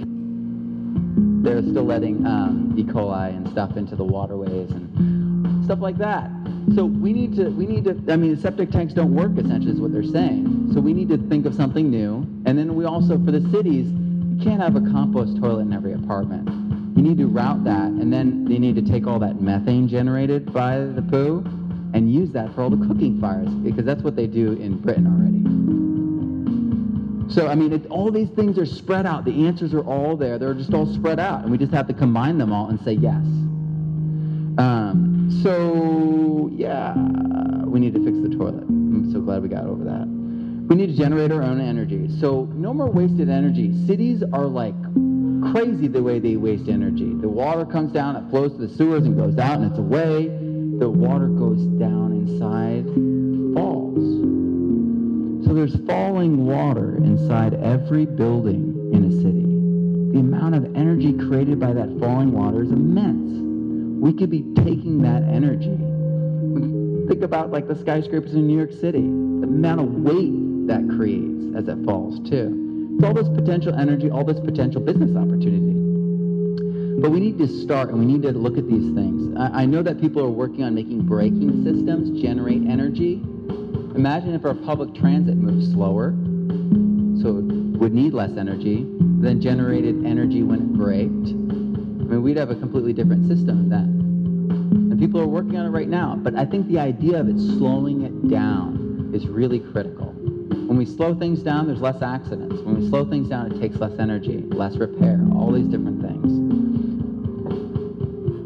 [1.42, 2.84] They're still letting um, E.
[2.84, 5.25] coli and stuff into the waterways and
[5.66, 6.30] stuff like that.
[6.74, 9.80] So we need to, we need to, I mean, septic tanks don't work essentially is
[9.80, 10.70] what they're saying.
[10.72, 12.26] So we need to think of something new.
[12.46, 15.92] And then we also, for the cities, you can't have a compost toilet in every
[15.92, 16.48] apartment.
[16.96, 20.52] You need to route that, and then they need to take all that methane generated
[20.52, 21.44] by the poo
[21.94, 25.06] and use that for all the cooking fires, because that's what they do in Britain
[25.06, 25.42] already.
[27.32, 29.24] So, I mean, it, all these things are spread out.
[29.24, 30.38] The answers are all there.
[30.38, 32.92] They're just all spread out, and we just have to combine them all and say
[32.92, 33.20] yes.
[34.58, 36.94] Um, so, yeah,
[37.64, 38.64] we need to fix the toilet.
[38.64, 40.06] I'm so glad we got over that.
[40.68, 42.08] We need to generate our own energy.
[42.20, 43.72] So, no more wasted energy.
[43.86, 44.74] Cities are like
[45.52, 47.12] crazy the way they waste energy.
[47.14, 50.26] The water comes down, it flows to the sewers and goes out, and it's away.
[50.78, 52.84] The water goes down inside,
[53.54, 54.04] falls.
[55.46, 59.42] So there's falling water inside every building in a city.
[60.12, 63.55] The amount of energy created by that falling water is immense.
[63.98, 65.76] We could be taking that energy.
[67.08, 71.56] Think about like the skyscrapers in New York City, the amount of weight that creates
[71.56, 72.92] as it falls too.
[72.94, 75.72] It's all this potential energy, all this potential business opportunity.
[77.00, 79.36] But we need to start and we need to look at these things.
[79.38, 83.14] I, I know that people are working on making braking systems generate energy.
[83.94, 86.10] Imagine if our public transit moved slower,
[87.22, 88.86] so it would need less energy,
[89.20, 91.55] then generated energy when it braked.
[92.06, 94.00] I mean, we'd have a completely different system then.
[94.92, 96.14] And people are working on it right now.
[96.14, 100.12] But I think the idea of it slowing it down is really critical.
[100.68, 102.62] When we slow things down, there's less accidents.
[102.62, 106.32] When we slow things down, it takes less energy, less repair, all these different things.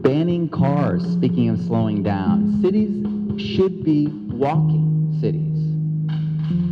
[0.02, 3.04] Banning cars, speaking of slowing down, cities
[3.38, 5.58] should be walking cities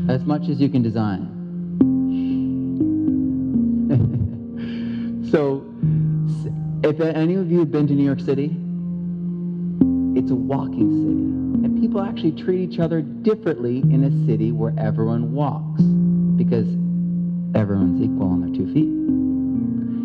[0.09, 1.35] as much as you can design.
[5.31, 5.68] so,
[6.89, 8.47] if any of you have been to New York City,
[10.19, 11.67] it's a walking city.
[11.67, 15.83] And people actually treat each other differently in a city where everyone walks
[16.37, 16.67] because
[17.55, 18.89] everyone's equal on their two feet.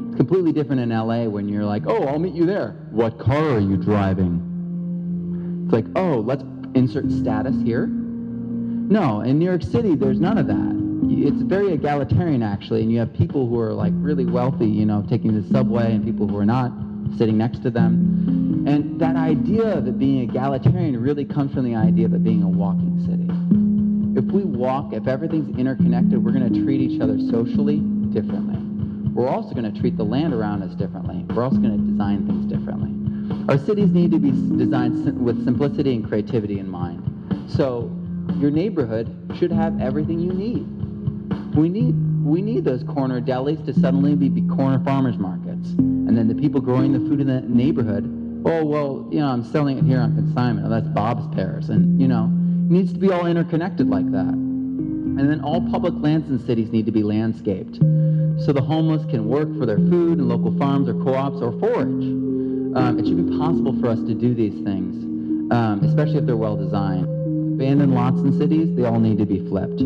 [0.10, 2.72] It's completely different in LA when you're like, oh, I'll meet you there.
[2.92, 5.64] What car are you driving?
[5.66, 6.44] It's like, oh, let's
[6.76, 7.88] insert status here.
[7.88, 10.83] No, in New York City, there's none of that.
[11.10, 15.06] It's very egalitarian, actually, and you have people who are like really wealthy, you know,
[15.10, 16.72] taking the subway, and people who are not
[17.18, 18.66] sitting next to them.
[18.68, 22.44] And that idea of it being egalitarian really comes from the idea of it being
[22.44, 23.28] a walking city.
[24.18, 27.80] If we walk, if everything's interconnected, we're going to treat each other socially
[28.14, 28.60] differently.
[29.14, 31.26] We're also going to treat the land around us differently.
[31.34, 32.92] We're also going to design things differently.
[33.50, 37.04] Our cities need to be designed with simplicity and creativity in mind.
[37.48, 37.92] So
[38.38, 40.83] your neighborhood should have everything you need.
[41.56, 45.70] We need we need those corner delis to suddenly be, be corner farmers markets.
[45.78, 48.06] And then the people growing the food in the neighborhood,
[48.46, 50.66] oh well, you know, I'm selling it here on consignment.
[50.66, 51.70] Oh, that's Bob's pears.
[51.70, 54.34] And you know, it needs to be all interconnected like that.
[54.34, 57.76] And then all public lands in cities need to be landscaped.
[58.46, 62.04] So the homeless can work for their food in local farms or co-ops or forage.
[62.76, 65.04] Um, it should be possible for us to do these things,
[65.54, 67.06] um, especially if they're well designed.
[67.54, 69.84] Abandoned lots in cities, they all need to be flipped.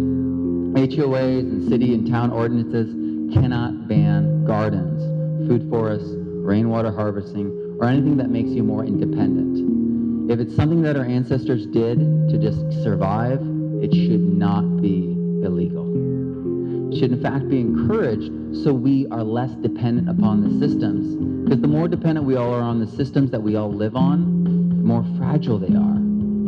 [0.78, 2.94] HOAs and city and town ordinances
[3.34, 5.02] cannot ban gardens,
[5.50, 10.30] food forests, rainwater harvesting, or anything that makes you more independent.
[10.32, 11.98] If it's something that our ancestors did
[12.30, 13.40] to just survive,
[13.82, 15.14] it should not be
[15.44, 16.94] illegal.
[16.94, 21.16] It should in fact be encouraged so we are less dependent upon the systems.
[21.44, 24.44] Because the more dependent we all are on the systems that we all live on,
[24.70, 25.98] the more fragile they are.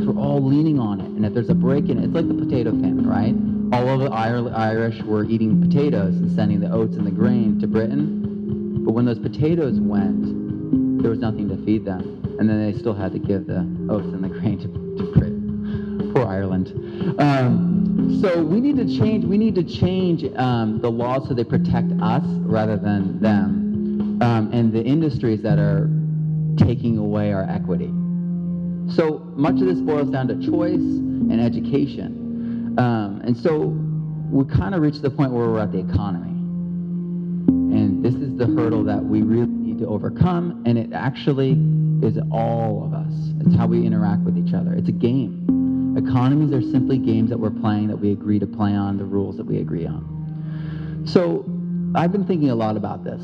[0.06, 1.08] We're all leaning on it.
[1.08, 3.34] And if there's a break in it, it's like the potato famine, right?
[3.72, 7.68] All of the Irish were eating potatoes and sending the oats and the grain to
[7.68, 8.84] Britain.
[8.84, 12.36] But when those potatoes went, there was nothing to feed them.
[12.40, 16.12] And then they still had to give the oats and the grain to, to Britain.
[16.16, 16.70] Poor Ireland.
[17.20, 19.26] Um, so we need to change.
[19.26, 24.50] We need to change um, the laws so they protect us rather than them, um,
[24.52, 25.90] and the industries that are
[26.58, 27.94] taking away our equity.
[28.96, 32.19] So much of this boils down to choice and education,
[32.80, 33.78] um, and so
[34.32, 36.30] we kind of reached the point where we're at the economy,
[37.76, 40.64] and this is the hurdle that we really need to overcome.
[40.66, 41.52] And it actually
[42.02, 43.14] is all of us.
[43.42, 44.74] It's how we interact with each other.
[44.74, 45.96] It's a game.
[45.98, 49.36] Economies are simply games that we're playing that we agree to play on, the rules
[49.38, 51.04] that we agree on.
[51.06, 51.44] So
[51.96, 53.22] I've been thinking a lot about this.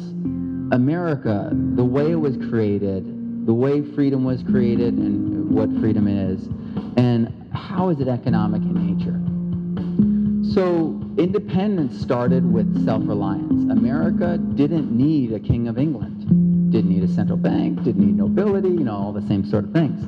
[0.73, 6.47] America, the way it was created, the way freedom was created, and what freedom is,
[6.97, 9.24] and how is it economic in nature?
[10.53, 13.71] So independence started with self-reliance.
[13.71, 18.69] America didn't need a king of England, didn't need a central bank, didn't need nobility,
[18.69, 20.01] you know, all the same sort of things.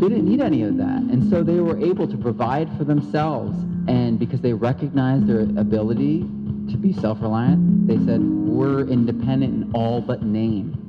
[0.00, 1.00] They didn't need any of that.
[1.02, 3.56] And so they were able to provide for themselves.
[3.88, 10.00] And because they recognized their ability to be self-reliant, they said, we're independent in all
[10.00, 10.80] but name.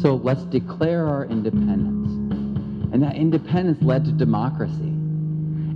[0.00, 2.12] So let's declare our independence.
[2.92, 4.97] And that independence led to democracy.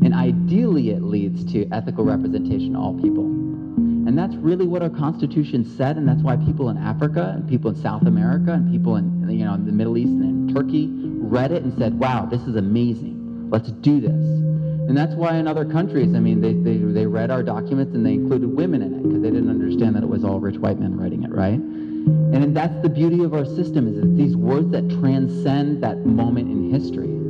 [0.04, 3.24] And ideally, it leads to ethical representation of all people.
[3.24, 7.70] And that's really what our Constitution said, and that's why people in Africa, and people
[7.70, 10.90] in South America, and people in you know in the Middle East and in Turkey
[10.92, 13.48] read it and said, "Wow, this is amazing.
[13.48, 14.42] Let's do this."
[14.88, 18.04] And that's why in other countries, I mean, they, they, they read our documents and
[18.04, 20.80] they included women in it because they didn't understand that it was all rich white
[20.80, 21.54] men writing it, right?
[21.54, 26.50] And that's the beauty of our system is it's these words that transcend that moment
[26.50, 27.21] in history.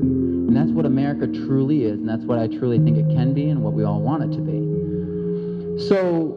[0.52, 3.48] And that's what America truly is, and that's what I truly think it can be
[3.48, 5.88] and what we all want it to be.
[5.88, 6.36] So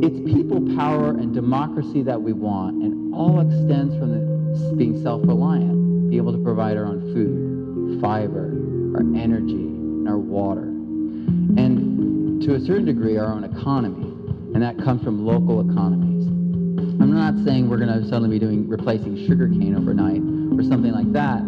[0.00, 6.10] it's people power and democracy that we want, and all extends from the, being self-reliant,
[6.10, 8.54] be able to provide our own food, fiber,
[8.94, 10.68] our energy, and our water.
[11.58, 14.12] And to a certain degree, our own economy,
[14.54, 16.28] and that comes from local economies.
[17.02, 20.22] I'm not saying we're going to suddenly be doing replacing sugarcane overnight
[20.56, 21.42] or something like that,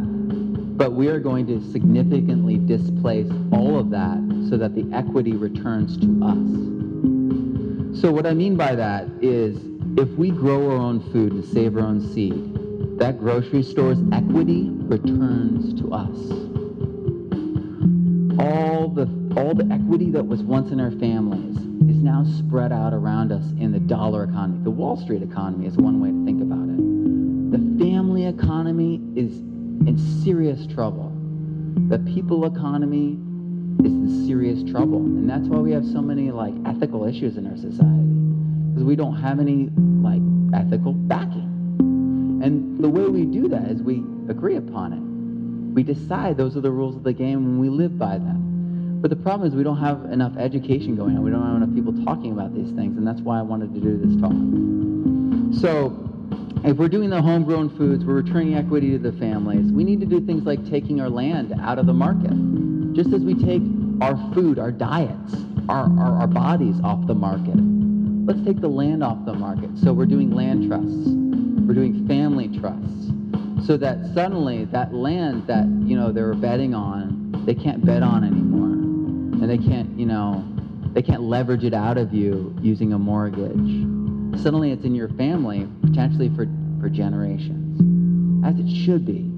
[0.77, 4.19] but we are going to significantly displace all of that
[4.51, 8.01] so that the equity returns to us.
[8.01, 9.57] So what I mean by that is
[9.97, 14.69] if we grow our own food and save our own seed, that grocery store's equity
[14.69, 16.19] returns to us.
[18.41, 19.07] All the,
[19.37, 21.57] all the equity that was once in our families
[21.89, 24.59] is now spread out around us in the dollar economy.
[24.65, 26.75] The Wall Street economy is one way to think about it.
[27.53, 29.41] The family economy is
[29.87, 31.13] in serious trouble.
[31.89, 33.19] The people economy
[33.81, 34.99] is in serious trouble.
[34.99, 38.09] And that's why we have so many like ethical issues in our society.
[38.73, 39.71] Because we don't have any
[40.03, 40.23] like
[40.55, 41.51] ethical backing.
[42.43, 45.75] And the way we do that is we agree upon it.
[45.75, 49.01] We decide those are the rules of the game and we live by them.
[49.01, 51.23] But the problem is we don't have enough education going on.
[51.23, 53.81] We don't have enough people talking about these things, and that's why I wanted to
[53.81, 54.33] do this talk.
[55.61, 56.14] So
[56.65, 60.07] if we're doing the homegrown foods, we're returning equity to the families, we need to
[60.07, 62.33] do things like taking our land out of the market.
[62.95, 63.63] Just as we take
[64.01, 65.35] our food, our diets,
[65.69, 67.55] our, our, our bodies off the market.
[68.27, 69.71] Let's take the land off the market.
[69.77, 71.09] So we're doing land trusts.
[71.67, 73.13] We're doing family trusts.
[73.67, 78.03] So that suddenly that land that, you know, they were betting on, they can't bet
[78.03, 78.73] on anymore.
[79.43, 80.45] And they can't, you know,
[80.93, 83.94] they can't leverage it out of you using a mortgage
[84.39, 86.47] suddenly it's in your family, potentially for,
[86.81, 89.31] for generations, as it should be.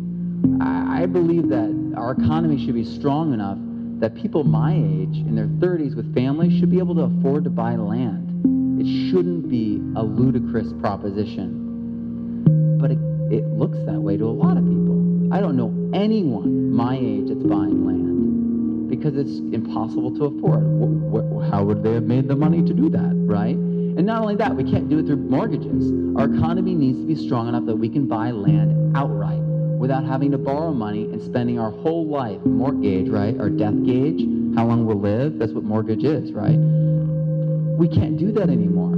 [0.61, 3.59] I, I believe that our economy should be strong enough
[4.01, 7.51] that people my age in their 30s with families should be able to afford to
[7.51, 8.27] buy land.
[8.81, 11.65] It shouldn't be a ludicrous proposition.
[12.79, 12.99] But it,
[13.33, 15.33] it looks that way to a lot of people.
[15.33, 21.51] I don't know anyone my age that's buying land because it's impossible to afford.
[21.51, 23.57] How would they have made the money to do that, right?
[23.97, 25.91] And not only that, we can't do it through mortgages.
[26.17, 29.41] Our economy needs to be strong enough that we can buy land outright
[29.79, 33.39] without having to borrow money and spending our whole life mortgage, right?
[33.41, 34.21] Our death gauge,
[34.55, 36.59] how long we'll live, that's what mortgage is, right?
[36.59, 38.97] We can't do that anymore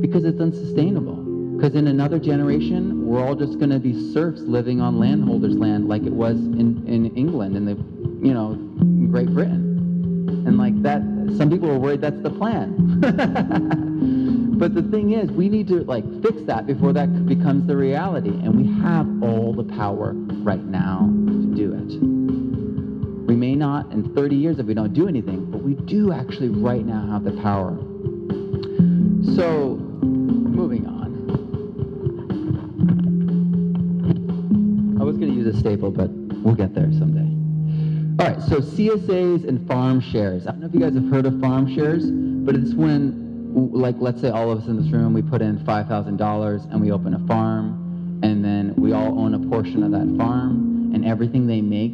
[0.00, 1.24] because it's unsustainable.
[1.56, 5.88] Because in another generation, we're all just going to be serfs living on landholders' land
[5.88, 7.76] like it was in, in England and the,
[8.26, 8.54] you know,
[9.10, 9.65] Great Britain.
[10.28, 11.02] And like that,
[11.36, 13.00] some people are worried that's the plan.
[14.58, 18.30] but the thing is, we need to like fix that before that becomes the reality.
[18.30, 22.26] And we have all the power right now to do it.
[23.26, 26.48] We may not in 30 years if we don't do anything, but we do actually
[26.48, 27.76] right now have the power.
[29.34, 30.96] So, moving on.
[35.00, 37.35] I was going to use a staple, but we'll get there someday.
[38.18, 40.46] All right, so CSAs and farm shares.
[40.46, 43.96] I don't know if you guys have heard of farm shares, but it's when, like,
[43.98, 47.12] let's say all of us in this room, we put in $5,000 and we open
[47.12, 51.60] a farm, and then we all own a portion of that farm, and everything they
[51.60, 51.92] make,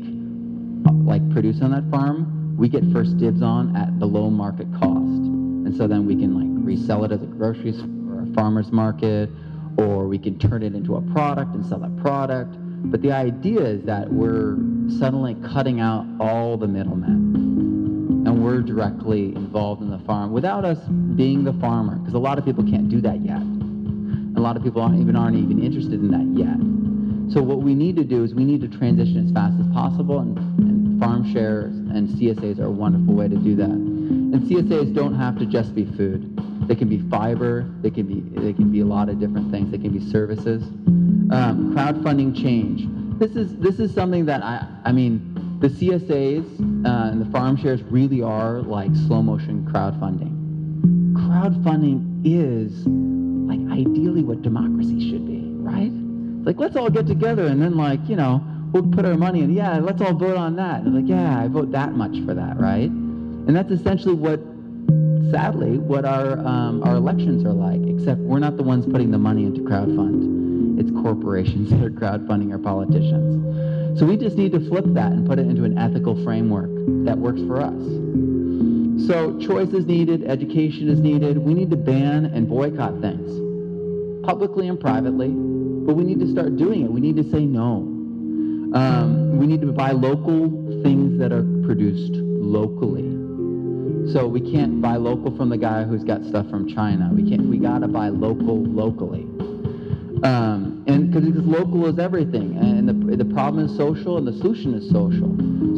[1.05, 4.93] like, produce on that farm, we get first dibs on at below market cost.
[4.95, 8.71] And so then we can, like, resell it as a grocery store or a farmer's
[8.71, 9.29] market,
[9.77, 12.55] or we can turn it into a product and sell that product.
[12.85, 14.57] But the idea is that we're
[14.99, 18.25] suddenly cutting out all the middlemen.
[18.27, 20.79] And we're directly involved in the farm without us
[21.17, 23.43] being the farmer, because a lot of people can't do that yet.
[24.37, 26.57] A lot of people aren't even aren't even interested in that yet.
[27.33, 30.21] So what we need to do is we need to transition as fast as possible,
[30.21, 33.71] and, and farm shares and CSAs are a wonderful way to do that.
[33.71, 36.39] And CSAs don't have to just be food.
[36.69, 37.69] They can be fiber.
[37.83, 39.71] They can be they can be a lot of different things.
[39.71, 40.63] They can be services.
[41.33, 42.87] Um, crowdfunding change
[43.23, 46.45] this is this is something that I I mean the CSAs
[46.85, 50.35] uh, and the farm shares really are like slow motion crowdfunding.
[51.15, 52.85] Crowdfunding is
[53.49, 55.93] like ideally what democracy should be, right?
[56.45, 59.53] like let's all get together and then like you know we'll put our money in.
[59.53, 60.81] Yeah, let's all vote on that.
[60.81, 62.91] And like yeah, I vote that much for that, right?
[62.91, 64.41] And that's essentially what
[65.31, 67.81] sadly what our um, our elections are like.
[67.87, 70.43] Except we're not the ones putting the money into crowdfund
[70.79, 73.99] it's corporations that are crowdfunding our politicians.
[73.99, 76.71] So we just need to flip that and put it into an ethical framework
[77.05, 79.07] that works for us.
[79.07, 81.37] So choice is needed, education is needed.
[81.39, 86.57] We need to ban and boycott things, publicly and privately, but we need to start
[86.57, 86.91] doing it.
[86.91, 87.89] We need to say no.
[88.75, 90.49] Um, we need to buy local
[90.83, 93.11] things that are produced locally.
[94.13, 97.11] So we can't buy local from the guy who's got stuff from China.
[97.13, 97.47] We can't.
[97.47, 99.23] We gotta buy local locally.
[100.23, 100.52] Um,
[101.13, 104.89] because it's local is everything, and the, the problem is social, and the solution is
[104.91, 105.29] social.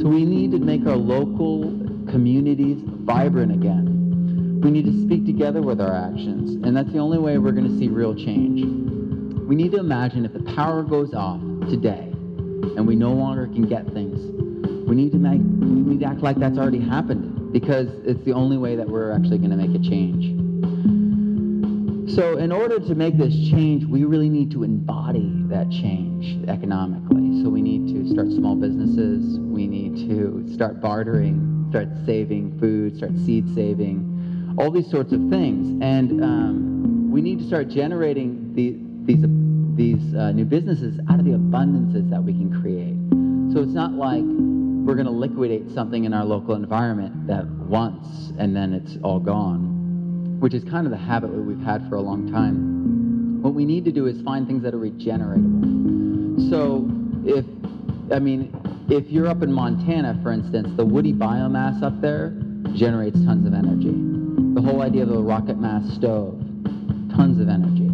[0.00, 1.64] So we need to make our local
[2.08, 4.60] communities vibrant again.
[4.62, 7.68] We need to speak together with our actions, and that's the only way we're going
[7.68, 8.62] to see real change.
[9.48, 12.12] We need to imagine if the power goes off today,
[12.76, 14.20] and we no longer can get things,
[14.86, 18.32] we need to make we need to act like that's already happened because it's the
[18.32, 20.43] only way that we're actually going to make a change.
[22.14, 27.42] So, in order to make this change, we really need to embody that change economically.
[27.42, 29.40] So, we need to start small businesses.
[29.40, 35.28] We need to start bartering, start saving food, start seed saving, all these sorts of
[35.28, 35.82] things.
[35.82, 38.76] And um, we need to start generating the,
[39.12, 39.24] these,
[39.74, 42.94] these uh, new businesses out of the abundances that we can create.
[43.52, 48.32] So, it's not like we're going to liquidate something in our local environment that once
[48.38, 49.73] and then it's all gone
[50.40, 53.42] which is kind of the habit that we've had for a long time.
[53.42, 56.50] What we need to do is find things that are regeneratable.
[56.50, 56.88] So
[57.24, 57.44] if,
[58.12, 58.52] I mean,
[58.88, 62.34] if you're up in Montana, for instance, the woody biomass up there
[62.74, 63.94] generates tons of energy.
[64.54, 66.38] The whole idea of a rocket mass stove,
[67.14, 67.86] tons of energy.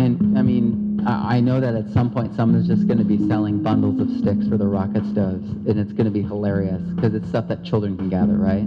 [0.00, 3.62] And I mean, I know that at some point someone's just going to be selling
[3.62, 7.28] bundles of sticks for the rocket stoves, and it's going to be hilarious because it's
[7.28, 8.66] stuff that children can gather, right?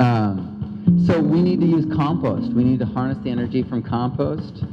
[0.00, 0.55] Um,
[1.06, 2.52] so we need to use compost.
[2.52, 4.64] We need to harness the energy from compost.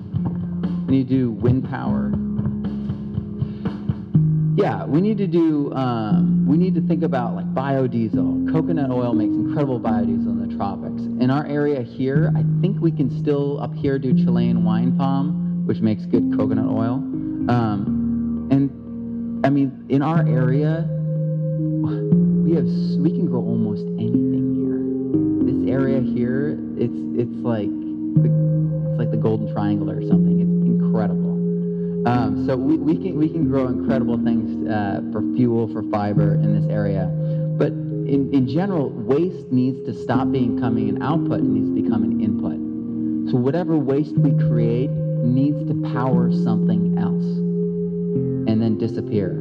[0.87, 2.11] We need to do wind power.
[4.55, 5.73] Yeah, we need to do.
[5.73, 8.51] Um, we need to think about like biodiesel.
[8.51, 11.01] Coconut oil makes incredible biodiesel in the tropics.
[11.01, 15.65] In our area here, I think we can still up here do Chilean wine palm,
[15.65, 16.93] which makes good coconut oil.
[17.49, 20.87] Um, and I mean, in our area,
[22.43, 22.65] we have
[23.01, 24.42] we can grow almost anything.
[25.13, 28.29] This area here, it's it's like the,
[28.89, 30.39] it's like the Golden Triangle or something.
[30.41, 31.33] It's incredible.
[32.07, 36.33] Um, so we, we can we can grow incredible things uh, for fuel for fiber
[36.33, 37.05] in this area,
[37.57, 41.81] but in, in general, waste needs to stop being coming an output and needs to
[41.81, 43.31] become an input.
[43.31, 47.23] So whatever waste we create needs to power something else
[48.49, 49.31] and then disappear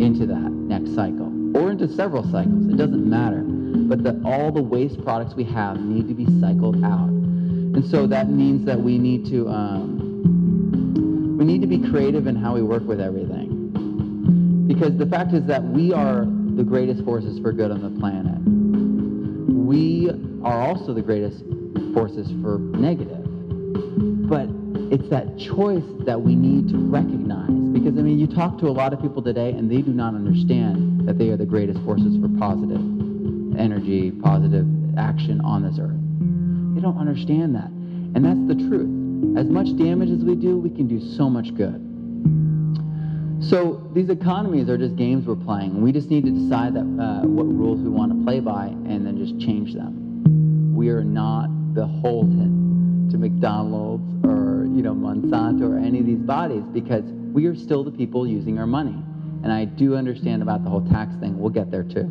[0.00, 2.68] into that next cycle or into several cycles.
[2.68, 3.44] It doesn't matter.
[3.72, 7.08] But that all the waste products we have need to be cycled out.
[7.08, 12.36] And so that means that we need to um, we need to be creative in
[12.36, 14.66] how we work with everything.
[14.66, 18.38] Because the fact is that we are the greatest forces for good on the planet.
[19.48, 20.10] We
[20.44, 21.44] are also the greatest
[21.94, 23.24] forces for negative.
[24.28, 24.48] But
[24.92, 27.50] it's that choice that we need to recognize.
[27.72, 30.14] Because, I mean, you talk to a lot of people today and they do not
[30.14, 32.89] understand that they are the greatest forces for positive
[33.60, 34.66] energy, positive
[34.98, 36.00] action on this earth.
[36.74, 37.68] They don't understand that.
[37.68, 39.38] And that's the truth.
[39.38, 41.86] As much damage as we do, we can do so much good.
[43.40, 45.80] So these economies are just games we're playing.
[45.82, 49.06] We just need to decide that uh, what rules we want to play by and
[49.06, 50.74] then just change them.
[50.74, 56.62] We are not beholden to McDonald's or you know Monsanto or any of these bodies
[56.72, 58.96] because we are still the people using our money.
[59.42, 61.38] And I do understand about the whole tax thing.
[61.38, 62.04] We'll get there too.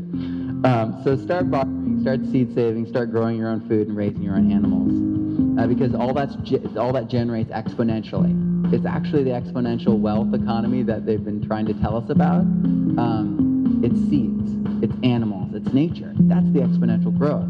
[0.66, 4.36] Um, so start bartering, start seed saving, start growing your own food and raising your
[4.36, 8.74] own animals, uh, because all that's ge- all that generates exponentially.
[8.74, 12.42] It's actually the exponential wealth economy that they've been trying to tell us about.
[12.42, 14.52] Um, it's seeds,
[14.84, 16.14] it's animals, it's nature.
[16.16, 17.48] That's the exponential growth.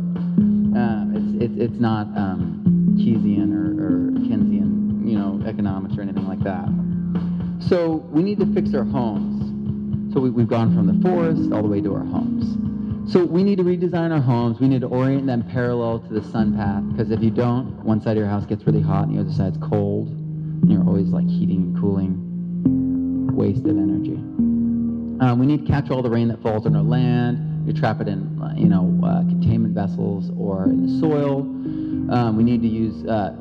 [0.78, 6.28] Uh, it's, it's it's not um, Keynesian or, or Keynesian, you know, economics or anything
[6.28, 6.68] like that.
[7.68, 9.39] So we need to fix our homes.
[10.14, 13.12] So we, we've gone from the forest all the way to our homes.
[13.12, 14.60] So we need to redesign our homes.
[14.60, 18.02] We need to orient them parallel to the sun path because if you don't, one
[18.02, 20.10] side of your house gets really hot and the other side's cold.
[20.10, 23.36] And you're always like heating and cooling.
[23.36, 24.16] Waste of energy.
[25.22, 27.66] Um, we need to catch all the rain that falls on our land.
[27.66, 31.42] We trap it in, uh, you know, uh, containment vessels or in the soil.
[32.12, 33.36] Um, we need to use, uh,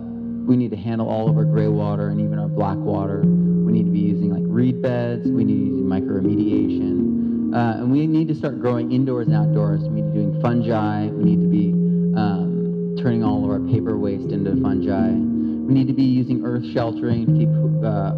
[0.48, 3.20] we need to handle all of our gray water and even our black water.
[3.20, 5.28] We need to be using like reed beds.
[5.28, 7.54] We need to use mycoremediation.
[7.54, 9.82] Uh, and we need to start growing indoors and outdoors.
[9.82, 11.06] We need to be doing fungi.
[11.08, 11.72] We need to be
[12.18, 15.10] um, turning all of our paper waste into fungi.
[15.10, 17.48] We need to be using earth sheltering to keep
[17.84, 18.12] uh,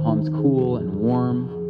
[0.00, 1.63] homes cool and warm.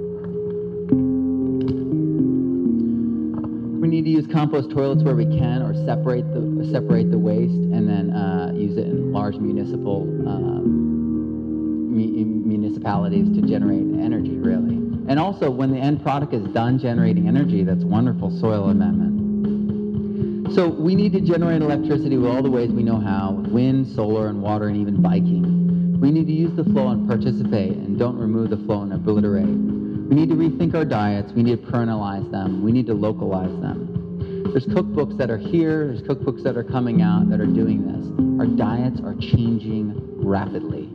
[3.84, 7.52] We need to use compost toilets where we can, or separate the separate the waste
[7.52, 14.76] and then uh, use it in large municipal um, mu- municipalities to generate energy, really.
[15.06, 20.54] And also, when the end product is done generating energy, that's wonderful soil amendment.
[20.54, 24.28] So we need to generate electricity with all the ways we know how, wind, solar,
[24.28, 26.00] and water, and even biking.
[26.00, 29.93] We need to use the flow and participate, and don't remove the flow and obliterate.
[30.08, 31.32] We need to rethink our diets.
[31.32, 32.62] We need to perennialize them.
[32.62, 34.50] We need to localize them.
[34.52, 35.86] There's cookbooks that are here.
[35.86, 38.04] There's cookbooks that are coming out that are doing this.
[38.38, 40.90] Our diets are changing rapidly.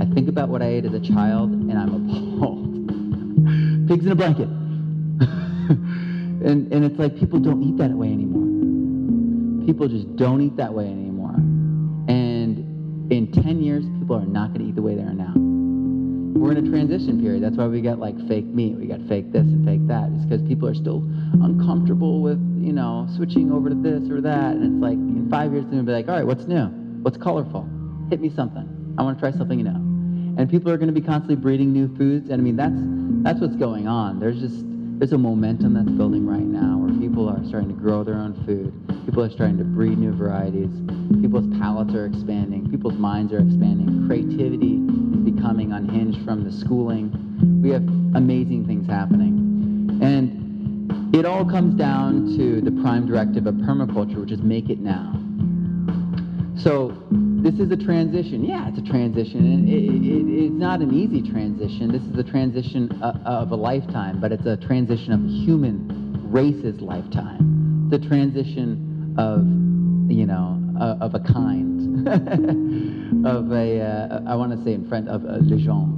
[0.00, 1.92] I think about what I ate as a child, and I'm
[2.36, 3.88] appalled.
[3.88, 4.48] Pigs in a blanket.
[6.46, 9.66] and, and it's like people don't eat that way anymore.
[9.66, 11.34] People just don't eat that way anymore.
[12.08, 15.45] And in 10 years, people are not going to eat the way they are now.
[16.36, 17.42] We're in a transition period.
[17.42, 18.76] That's why we got like fake meat.
[18.76, 20.10] We got fake this and fake that.
[20.14, 20.98] It's because people are still
[21.42, 24.52] uncomfortable with, you know, switching over to this or that.
[24.52, 26.66] And it's like in five years, they're to be like, all right, what's new?
[27.02, 27.68] What's colorful?
[28.10, 28.94] Hit me something.
[28.98, 29.70] I want to try something new.
[30.38, 32.28] And people are to be constantly breeding new foods.
[32.28, 32.76] And I mean, that's
[33.24, 34.20] that's what's going on.
[34.20, 34.64] There's just
[34.98, 38.72] there's a momentum that's building right now people are starting to grow their own food.
[39.04, 40.70] People are starting to breed new varieties.
[41.20, 42.70] People's palates are expanding.
[42.70, 44.06] People's minds are expanding.
[44.06, 47.12] Creativity is becoming unhinged from the schooling.
[47.62, 47.82] We have
[48.14, 49.98] amazing things happening.
[50.02, 54.78] And it all comes down to the prime directive of permaculture, which is make it
[54.78, 55.12] now.
[56.58, 58.44] So this is a transition.
[58.44, 59.38] Yeah, it's a transition.
[59.38, 61.92] And it, it, it's not an easy transition.
[61.92, 66.05] This is a transition of, of a lifetime, but it's a transition of human
[66.36, 67.88] race's lifetime.
[67.90, 69.40] A transition of,
[70.12, 72.06] you know, uh, of a kind,
[73.26, 75.96] of a, uh, I want to say in French, of a legend.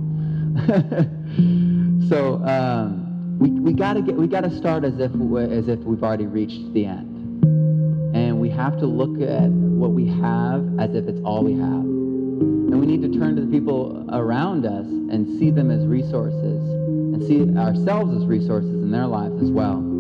[2.09, 6.27] so um, we, we gotta get, we gotta start as if, as if we've already
[6.27, 7.45] reached the end.
[8.15, 11.83] And we have to look at what we have as if it's all we have.
[12.71, 16.63] And we need to turn to the people around us and see them as resources
[16.63, 19.98] and see ourselves as resources in their lives as well.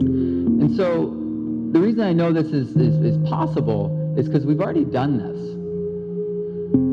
[0.00, 1.16] And so
[1.72, 5.38] the reason I know this is, is, is possible is because we've already done this.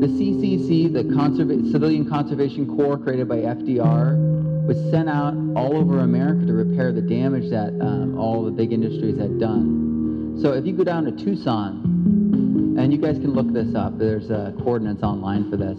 [0.00, 6.00] The CCC, the Conserva- Civilian Conservation Corps created by FDR, was sent out all over
[6.00, 10.38] America to repair the damage that um, all the big industries had done.
[10.42, 14.30] So if you go down to Tucson, and you guys can look this up, there's
[14.30, 15.78] uh, coordinates online for this.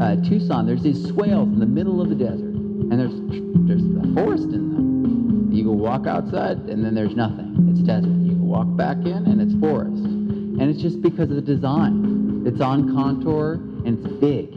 [0.00, 3.12] Uh, Tucson, there's these swales in the middle of the desert, and there's
[3.68, 4.67] there's a forest in
[5.68, 7.68] go walk outside, and then there's nothing.
[7.70, 8.08] It's desert.
[8.08, 10.02] You walk back in, and it's forest.
[10.02, 12.42] And it's just because of the design.
[12.46, 13.54] It's on contour,
[13.84, 14.48] and it's big.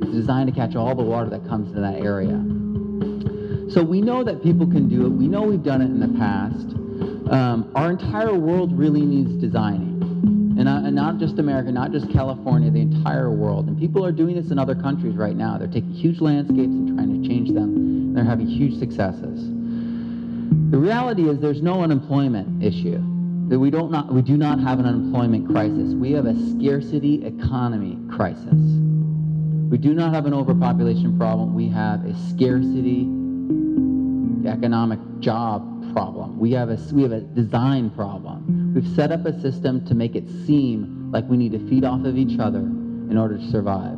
[0.00, 2.40] It's designed to catch all the water that comes into that area.
[3.70, 5.10] So we know that people can do it.
[5.10, 6.66] We know we've done it in the past.
[7.30, 9.92] Um, our entire world really needs designing.
[10.58, 13.66] And, and not just America, not just California, the entire world.
[13.66, 15.58] And people are doing this in other countries right now.
[15.58, 17.74] They're taking huge landscapes and trying to change them.
[17.74, 19.53] And they're having huge successes.
[20.74, 23.00] The reality is there's no unemployment issue.
[23.46, 25.94] That we don't not we do not have an unemployment crisis.
[25.94, 28.58] We have a scarcity economy crisis.
[29.70, 31.54] We do not have an overpopulation problem.
[31.54, 33.02] We have a scarcity
[34.48, 35.62] economic job
[35.92, 36.40] problem.
[36.40, 38.74] We have a we have a design problem.
[38.74, 42.04] We've set up a system to make it seem like we need to feed off
[42.04, 43.96] of each other in order to survive.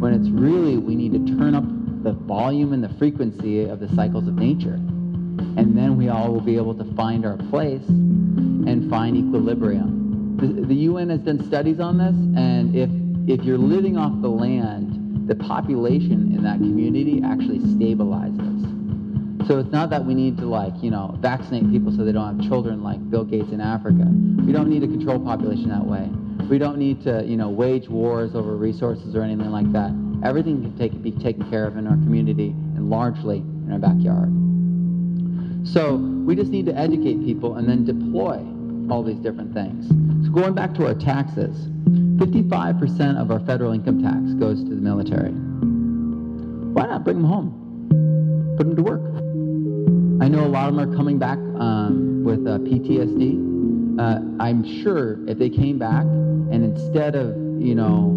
[0.00, 1.62] When it's really we need to turn up
[2.02, 4.80] the volume and the frequency of the cycles of nature.
[5.56, 10.36] And then we all will be able to find our place and find equilibrium.
[10.36, 12.90] The, the UN has done studies on this, and if
[13.28, 19.46] if you're living off the land, the population in that community actually stabilizes.
[19.46, 22.40] So it's not that we need to like, you know, vaccinate people so they don't
[22.40, 24.06] have children like Bill Gates in Africa.
[24.44, 26.08] We don't need to control population that way.
[26.48, 29.90] We don't need to, you know, wage wars over resources or anything like that.
[30.24, 34.30] Everything can take, be taken care of in our community and largely in our backyard.
[35.64, 38.38] So we just need to educate people and then deploy
[38.90, 39.88] all these different things.
[40.26, 41.68] So going back to our taxes,
[42.18, 45.30] 55% of our federal income tax goes to the military.
[45.30, 48.54] Why not bring them home?
[48.56, 49.02] Put them to work.
[50.22, 53.98] I know a lot of them are coming back um, with uh, PTSD.
[53.98, 58.16] Uh, I'm sure if they came back and instead of, you know,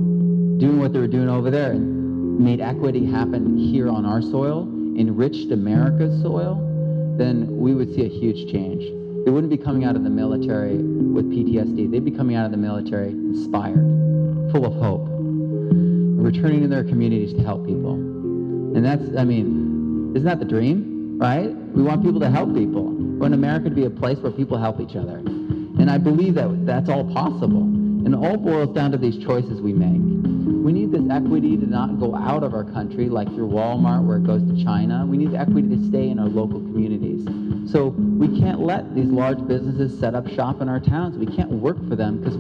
[0.60, 4.64] doing what they were doing over there and made equity happen here on our soil,
[4.98, 6.73] enriched America's soil,
[7.18, 8.84] then we would see a huge change.
[9.26, 11.90] They wouldn't be coming out of the military with PTSD.
[11.92, 17.34] They'd be coming out of the military inspired, full of hope, returning to their communities
[17.34, 17.94] to help people.
[17.94, 21.48] And that's, I mean, isn't that the dream, right?
[21.48, 22.86] We want people to help people.
[22.86, 25.18] We want America to be a place where people help each other.
[25.18, 27.62] And I believe that that's all possible.
[27.62, 30.43] And it all boils down to these choices we make.
[30.64, 34.16] We need this equity to not go out of our country like through Walmart where
[34.16, 35.06] it goes to China.
[35.06, 37.26] We need the equity to stay in our local communities.
[37.70, 41.18] So we can't let these large businesses set up shop in our towns.
[41.18, 42.36] We can't work for them because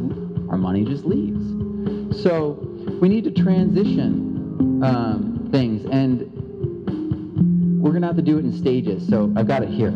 [0.49, 1.43] our money just leaves.
[2.23, 2.65] So
[3.01, 6.21] we need to transition um, things and
[7.81, 9.05] we're going to have to do it in stages.
[9.05, 9.91] So I've got it here.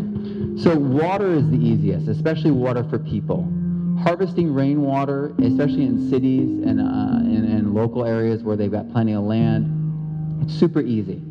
[0.58, 3.50] So water is the easiest, especially water for people
[4.04, 9.14] harvesting rainwater, especially in cities and, uh, in, in local areas where they've got plenty
[9.14, 11.22] of land, it's super easy.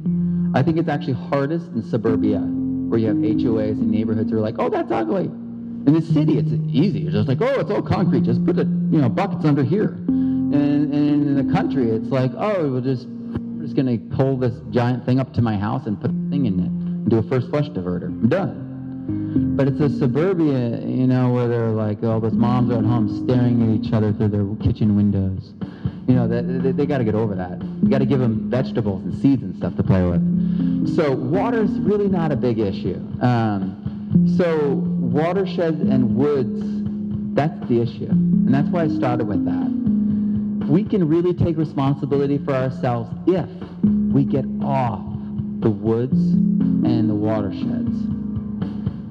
[0.54, 4.56] I think it's actually hardest in suburbia, where you have HOAs and neighborhoods are like,
[4.58, 5.24] oh, that's ugly.
[5.24, 7.04] In the city, it's easy.
[7.04, 8.24] It's just like, oh, it's all concrete.
[8.24, 9.88] Just put the you know buckets under here.
[9.88, 14.54] And, and in the country, it's like, oh, we'll just we're just gonna pull this
[14.70, 17.22] giant thing up to my house and put a thing in it and do a
[17.22, 18.06] first flush diverter.
[18.06, 18.65] I'm done.
[19.08, 23.24] But it's a suburbia, you know, where they're like, all those moms are at home
[23.24, 25.52] staring at each other through their kitchen windows.
[26.08, 27.62] You know, they, they, they got to get over that.
[27.82, 30.94] You got to give them vegetables and seeds and stuff to play with.
[30.96, 32.96] So water's really not a big issue.
[33.22, 36.60] Um, so watersheds and woods,
[37.34, 38.08] that's the issue.
[38.10, 40.66] And that's why I started with that.
[40.68, 43.48] We can really take responsibility for ourselves if
[44.12, 45.02] we get off
[45.60, 48.25] the woods and the watersheds.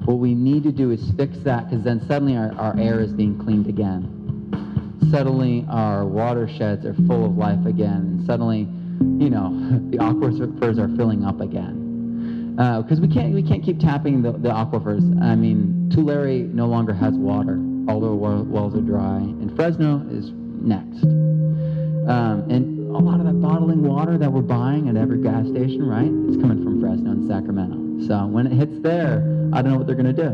[0.06, 3.12] What we need to do is fix that because then suddenly our, our air is
[3.12, 4.06] being cleaned again.
[5.10, 8.14] Suddenly our watersheds are full of life again.
[8.18, 8.68] And suddenly,
[9.18, 9.50] you know,
[9.90, 12.54] the aquifers are filling up again.
[12.54, 15.02] Because uh, we can't we can't keep tapping the, the aquifers.
[15.20, 17.58] I mean, Tulare no longer has water.
[17.88, 19.18] All the wells are dry.
[19.18, 20.30] And Fresno is
[20.62, 21.02] next.
[22.08, 25.84] Um, and a lot of that bottling water that we're buying at every gas station,
[25.84, 27.85] right, is coming from Fresno and Sacramento.
[28.06, 29.22] So when it hits there,
[29.52, 30.28] I don't know what they're going to do.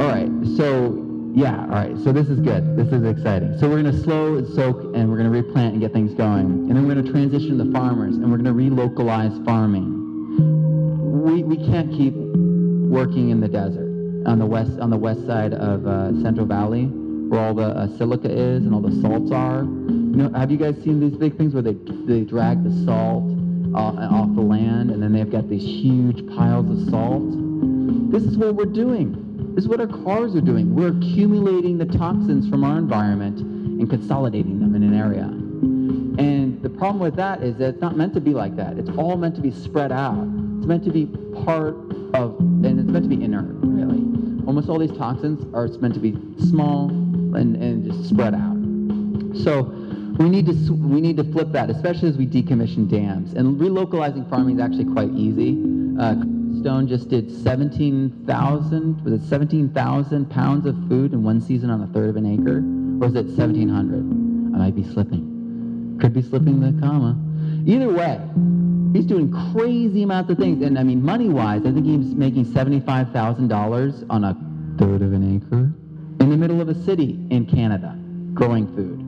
[0.00, 2.76] All right, so yeah, all right, so this is good.
[2.76, 3.56] This is exciting.
[3.58, 6.46] So we're going to slow soak and we're going to replant and get things going.
[6.46, 11.22] And then we're going to transition to farmers and we're going to relocalize farming.
[11.22, 13.88] we, we can't keep working in the desert
[14.26, 17.86] on the west on the west side of uh, Central Valley, where all the uh,
[17.96, 19.64] silica is and all the salts are.
[20.10, 23.30] You know, have you guys seen these big things where they they drag the salt
[23.72, 27.30] off, off the land, and then they've got these huge piles of salt?
[28.10, 29.54] This is what we're doing.
[29.54, 30.74] This is what our cars are doing.
[30.74, 35.22] We're accumulating the toxins from our environment and consolidating them in an area.
[35.22, 38.78] And the problem with that is that it's not meant to be like that.
[38.78, 40.26] It's all meant to be spread out.
[40.58, 41.06] It's meant to be
[41.44, 41.76] part
[42.14, 44.00] of, and it's meant to be inert, really.
[44.44, 48.56] Almost all these toxins are meant to be small and, and just spread out.
[49.44, 49.72] So
[50.18, 53.34] we need to we need to flip that, especially as we decommission dams.
[53.34, 55.58] And relocalizing farming is actually quite easy.
[55.98, 56.14] Uh,
[56.60, 61.86] Stone just did 17,000, was it 17,000 pounds of food in one season on a
[61.86, 62.58] third of an acre?
[63.02, 64.54] Or is it 1,700?
[64.54, 65.96] I might be slipping.
[66.00, 67.16] Could be slipping the comma.
[67.66, 68.20] Either way,
[68.92, 70.62] he's doing crazy amounts of things.
[70.62, 74.36] And I mean, money-wise, I think he's making $75,000 on a
[74.78, 75.72] third of an acre
[76.20, 77.96] in the middle of a city in Canada
[78.34, 78.99] growing food.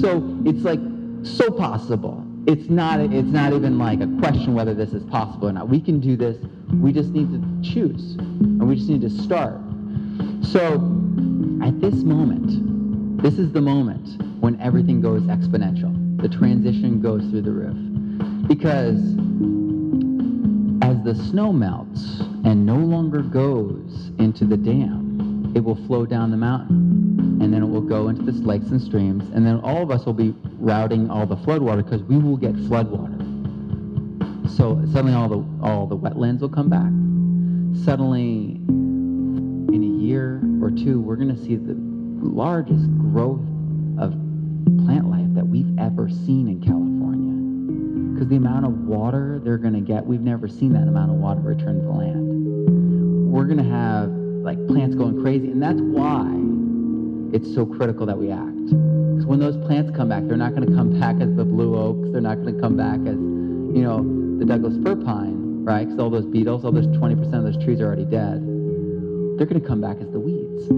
[0.00, 0.80] So it's like
[1.22, 5.52] so possible it's not it's not even like a question whether this is possible or
[5.52, 5.68] not.
[5.68, 6.38] We can do this.
[6.80, 9.60] We just need to choose, and we just need to start.
[10.42, 10.74] So,
[11.62, 15.92] at this moment, this is the moment when everything goes exponential.
[16.22, 18.98] The transition goes through the roof, because
[20.82, 25.07] as the snow melts and no longer goes into the dam,
[25.58, 27.08] it will flow down the mountain
[27.42, 30.06] and then it will go into the lakes and streams, and then all of us
[30.06, 33.16] will be routing all the floodwater because we will get floodwater.
[34.48, 36.90] So suddenly all the all the wetlands will come back.
[37.84, 41.74] Suddenly, in a year or two, we're going to see the
[42.20, 43.40] largest growth
[43.98, 44.12] of
[44.84, 48.14] plant life that we've ever seen in California.
[48.14, 51.16] Because the amount of water they're going to get, we've never seen that amount of
[51.18, 53.32] water return to the land.
[53.32, 56.26] We're going to have like plants going crazy, and that's why
[57.32, 58.56] it's so critical that we act.
[58.66, 61.76] Because when those plants come back, they're not going to come back as the blue
[61.76, 62.08] oaks.
[62.12, 64.00] They're not going to come back as, you know,
[64.38, 65.84] the Douglas fir pine, right?
[65.84, 68.40] Because all those beetles, all those 20% of those trees are already dead.
[69.36, 70.68] They're going to come back as the weeds.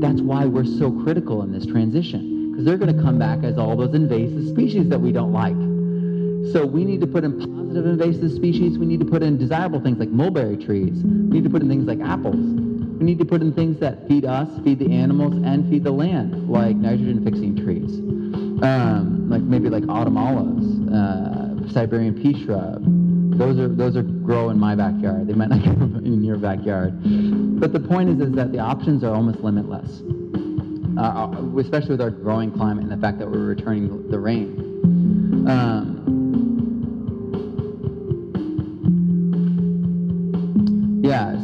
[0.00, 2.50] That's why we're so critical in this transition.
[2.50, 5.54] Because they're going to come back as all those invasive species that we don't like.
[6.52, 8.78] So we need to put in positive invasive species.
[8.78, 10.94] We need to put in desirable things like mulberry trees.
[11.02, 12.36] We need to put in things like apples.
[12.36, 15.92] We need to put in things that feed us, feed the animals, and feed the
[15.92, 17.98] land, like nitrogen-fixing trees,
[18.64, 22.82] um, like maybe like autumn olives, uh, Siberian pea shrub.
[23.38, 25.28] Those are those are grow in my backyard.
[25.28, 26.98] They might not grow in your backyard,
[27.60, 30.02] but the point is is that the options are almost limitless,
[30.98, 34.64] uh, uh especially with our growing climate and the fact that we're returning the rain.
[35.48, 35.97] Um,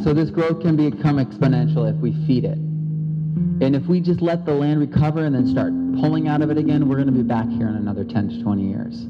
[0.05, 2.59] so this growth can become exponential if we feed it.
[2.59, 6.59] And if we just let the land recover and then start pulling out of it
[6.59, 9.07] again, we're going to be back here in another 10 to 20 years.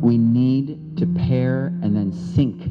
[0.00, 2.62] We need to pair and then sync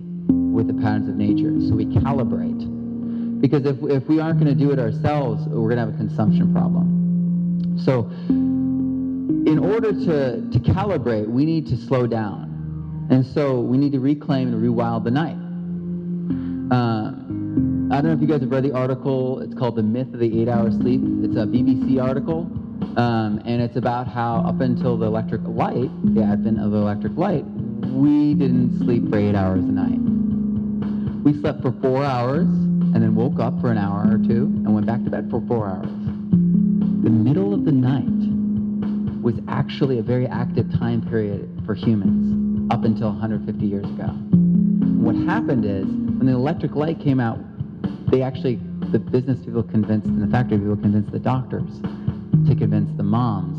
[0.55, 3.41] with the patterns of nature so we calibrate.
[3.41, 5.97] Because if, if we aren't going to do it ourselves, we're going to have a
[5.97, 7.77] consumption problem.
[7.83, 8.05] So
[9.51, 13.07] in order to, to calibrate, we need to slow down.
[13.11, 15.44] And so we need to reclaim and rewild the night.
[16.71, 17.13] Uh,
[17.91, 19.39] I don't know if you guys have read the article.
[19.39, 20.99] It's called The Myth of the Eight Hour Sleep.
[21.23, 22.49] It's a BBC article.
[22.97, 27.15] Um, and it's about how up until the electric light, the advent of the electric
[27.17, 29.99] light, we didn't sleep for eight hours a night.
[31.23, 34.73] We slept for four hours and then woke up for an hour or two and
[34.73, 35.89] went back to bed for four hours.
[37.03, 42.83] The middle of the night was actually a very active time period for humans up
[42.85, 44.09] until 150 years ago.
[45.05, 47.37] What happened is when the electric light came out,
[48.09, 48.55] they actually,
[48.89, 51.79] the business people convinced and the factory people convinced the doctors
[52.49, 53.55] to convince the moms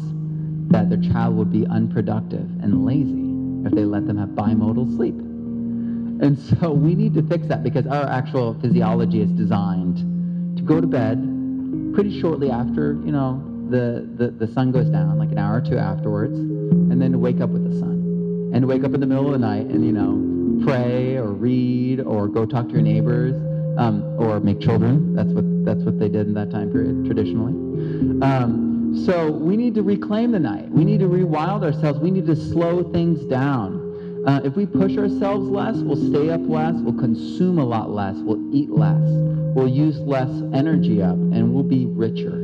[0.72, 3.30] that their child would be unproductive and lazy
[3.64, 5.14] if they let them have bimodal sleep.
[5.14, 9.98] And so we need to fix that because our actual physiology is designed
[10.56, 11.22] to go to bed
[11.94, 13.40] pretty shortly after, you know,
[13.70, 17.18] the, the, the sun goes down, like an hour or two afterwards, and then to
[17.18, 18.50] wake up with the sun.
[18.52, 20.35] And wake up in the middle of the night and, you know,
[20.66, 23.34] pray or read or go talk to your neighbors
[23.78, 25.14] um, or make children.
[25.14, 27.52] That's what that's what they did in that time period traditionally.
[28.22, 30.68] Um, so we need to reclaim the night.
[30.70, 32.00] We need to rewild ourselves.
[32.00, 34.24] We need to slow things down.
[34.26, 38.16] Uh, if we push ourselves less, we'll stay up less, we'll consume a lot less,
[38.16, 39.00] we'll eat less,
[39.54, 42.42] we'll use less energy up, and we'll be richer.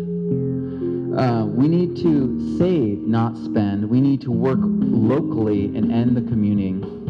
[1.19, 3.91] Uh, we need to save, not spend.
[3.91, 7.02] We need to work locally and end the commuting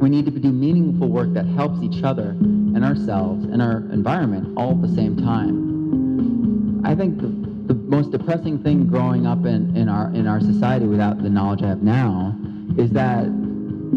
[0.00, 4.56] We need to do meaningful work that helps each other and ourselves and our environment
[4.56, 6.86] all at the same time.
[6.86, 7.26] I think the,
[7.72, 11.62] the most depressing thing growing up in, in, our, in our society without the knowledge
[11.62, 12.36] I have now
[12.78, 13.24] is that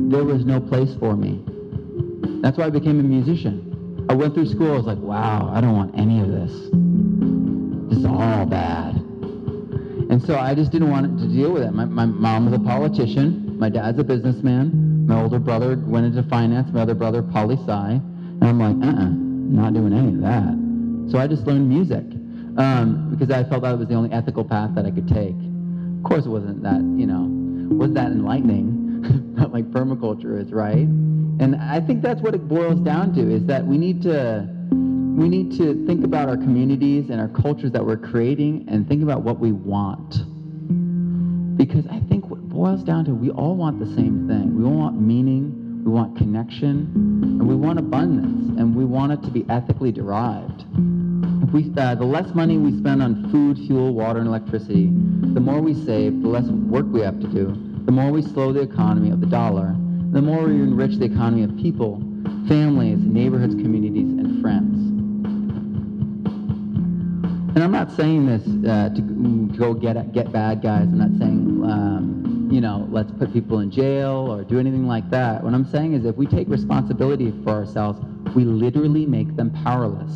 [0.09, 1.43] there was no place for me.
[2.41, 4.05] That's why I became a musician.
[4.09, 6.51] I went through school, I was like, wow, I don't want any of this.
[7.89, 8.95] This is all bad.
[8.95, 11.71] And so I just didn't want to deal with it.
[11.71, 13.57] My, my mom was a politician.
[13.59, 14.90] My dad's a businessman.
[15.11, 16.71] My older brother went into finance.
[16.71, 17.91] My other brother, poli sci.
[17.91, 21.11] And I'm like, uh-uh, not doing any of that.
[21.11, 22.05] So I just learned music
[22.57, 25.35] um, because I felt that was the only ethical path that I could take.
[25.35, 27.27] Of course, it wasn't that, you know,
[27.75, 30.87] was that enlightening, not like permaculture is, right?
[30.87, 35.27] And I think that's what it boils down to is that we need to we
[35.27, 39.23] need to think about our communities and our cultures that we're creating and think about
[39.23, 40.23] what we want.
[41.57, 44.57] Because I think boils down to we all want the same thing.
[44.57, 49.23] We all want meaning, we want connection, and we want abundance, and we want it
[49.23, 50.65] to be ethically derived.
[51.53, 54.87] We, uh, the less money we spend on food, fuel, water, and electricity,
[55.33, 57.47] the more we save, the less work we have to do,
[57.85, 59.75] the more we slow the economy of the dollar,
[60.11, 61.99] the more we enrich the economy of people,
[62.47, 64.77] families, neighborhoods, communities, and friends.
[67.55, 70.83] And I'm not saying this uh, to, to, go get get bad guys.
[70.83, 72.20] I'm not saying um,
[72.51, 75.41] you know let's put people in jail or do anything like that.
[75.41, 77.99] What I'm saying is if we take responsibility for ourselves,
[78.35, 80.11] we literally make them powerless.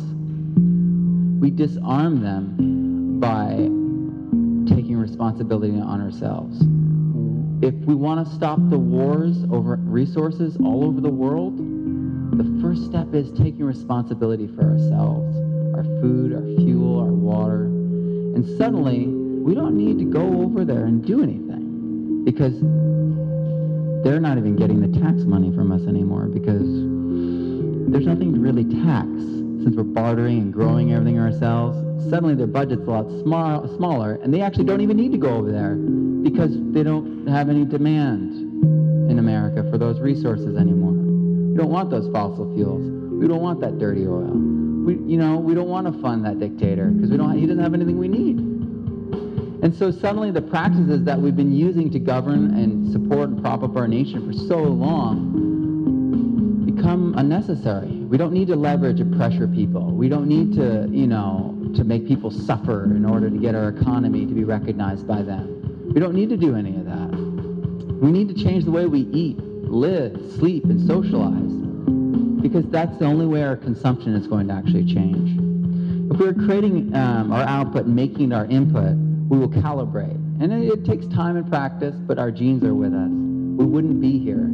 [1.40, 3.52] We disarm them by
[4.74, 6.60] taking responsibility on ourselves.
[7.64, 11.56] If we want to stop the wars over resources all over the world,
[12.36, 15.34] the first step is taking responsibility for ourselves
[15.74, 17.64] our food, our fuel, our water.
[17.64, 21.65] And suddenly, we don't need to go over there and do anything
[22.26, 22.58] because
[24.02, 26.66] they're not even getting the tax money from us anymore because
[27.92, 29.06] there's nothing to really tax
[29.62, 31.78] since we're bartering and growing everything ourselves.
[32.10, 35.36] Suddenly their budget's a lot small, smaller and they actually don't even need to go
[35.36, 38.34] over there because they don't have any demand
[39.08, 40.92] in America for those resources anymore.
[40.92, 42.82] We don't want those fossil fuels.
[43.20, 44.56] We don't want that dirty oil
[44.86, 47.36] we, you know, we don't want to fund that dictator because we don't.
[47.36, 48.55] He doesn't have anything we need.
[49.62, 53.62] And so suddenly the practices that we've been using to govern and support and prop
[53.62, 55.54] up our nation for so long
[56.66, 57.88] become unnecessary.
[57.88, 59.90] We don't need to leverage and pressure people.
[59.92, 63.68] We don't need to, you know, to make people suffer in order to get our
[63.68, 65.92] economy to be recognized by them.
[65.94, 67.16] We don't need to do any of that.
[68.00, 71.52] We need to change the way we eat, live, sleep, and socialize
[72.42, 75.40] because that's the only way our consumption is going to actually change.
[76.12, 78.96] If we're creating um, our output and making our input,
[79.28, 80.14] we will calibrate.
[80.40, 83.08] And it, it takes time and practice, but our genes are with us.
[83.10, 84.50] We wouldn't be here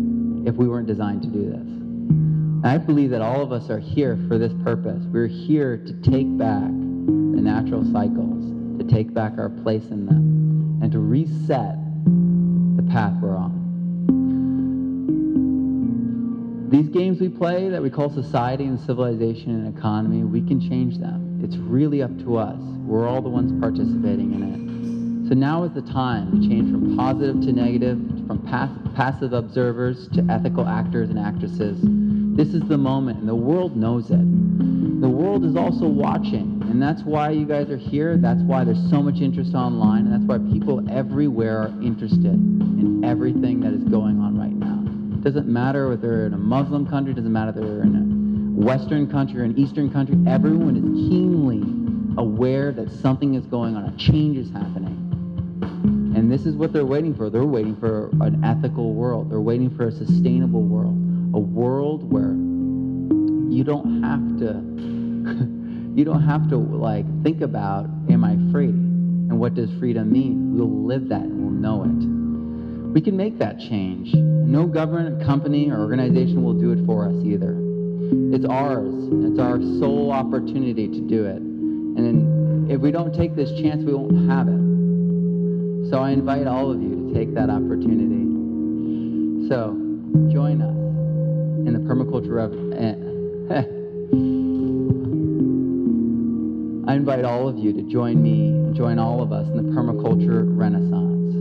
[0.47, 1.61] if we weren't designed to do this.
[1.61, 5.03] And I believe that all of us are here for this purpose.
[5.07, 10.79] We're here to take back the natural cycles, to take back our place in them,
[10.83, 11.77] and to reset
[12.77, 13.61] the path we're on.
[16.71, 20.97] These games we play that we call society and civilization and economy, we can change
[20.99, 21.41] them.
[21.45, 22.61] It's really up to us.
[22.93, 24.43] We're all the ones participating in
[25.25, 25.29] it.
[25.31, 28.47] So now is the time to change from positive to negative, from
[28.95, 31.79] passive observers to ethical actors and actresses.
[32.37, 35.01] This is the moment, and the world knows it.
[35.01, 38.19] The world is also watching, and that's why you guys are here.
[38.19, 43.03] That's why there's so much interest online, and that's why people everywhere are interested in
[43.03, 44.85] everything that is going on right now.
[45.17, 48.61] It doesn't matter whether they're in a Muslim country, doesn't matter if they're in a
[48.63, 50.15] Western country or an Eastern country.
[50.27, 51.63] Everyone is keenly
[52.19, 54.99] aware that something is going on, a change is happening.
[56.17, 57.31] And this is what they're waiting for.
[57.31, 59.31] They're waiting for an ethical world.
[59.31, 60.97] They're waiting for a sustainable world.
[61.35, 62.33] A world where
[63.53, 64.61] you don't have to
[65.99, 68.69] you don't have to like think about am I free?
[68.69, 70.57] And what does freedom mean?
[70.57, 72.23] We'll live that and we'll know it
[72.93, 74.13] we can make that change.
[74.13, 77.57] No government, company, or organization will do it for us either.
[78.35, 78.93] It's ours.
[79.25, 81.52] It's our sole opportunity to do it.
[81.97, 85.91] And if we don't take this chance, we won't have it.
[85.91, 88.23] So I invite all of you to take that opportunity.
[89.49, 89.77] So
[90.33, 90.77] join us
[91.67, 92.73] in the permaculture revolution.
[93.53, 93.79] Eh.
[96.91, 100.45] I invite all of you to join me, join all of us in the permaculture
[100.57, 101.35] renaissance.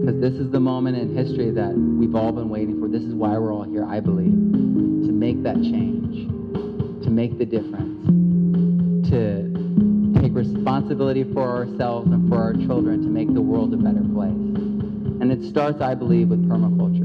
[0.00, 2.88] Because this is the moment in history that we've all been waiting for.
[2.88, 6.28] This is why we're all here, I believe, to make that change,
[7.04, 8.21] to make the difference,
[9.10, 14.04] to take responsibility for ourselves and for our children to make the world a better
[14.14, 14.30] place.
[15.20, 17.01] And it starts, I believe, with permaculture.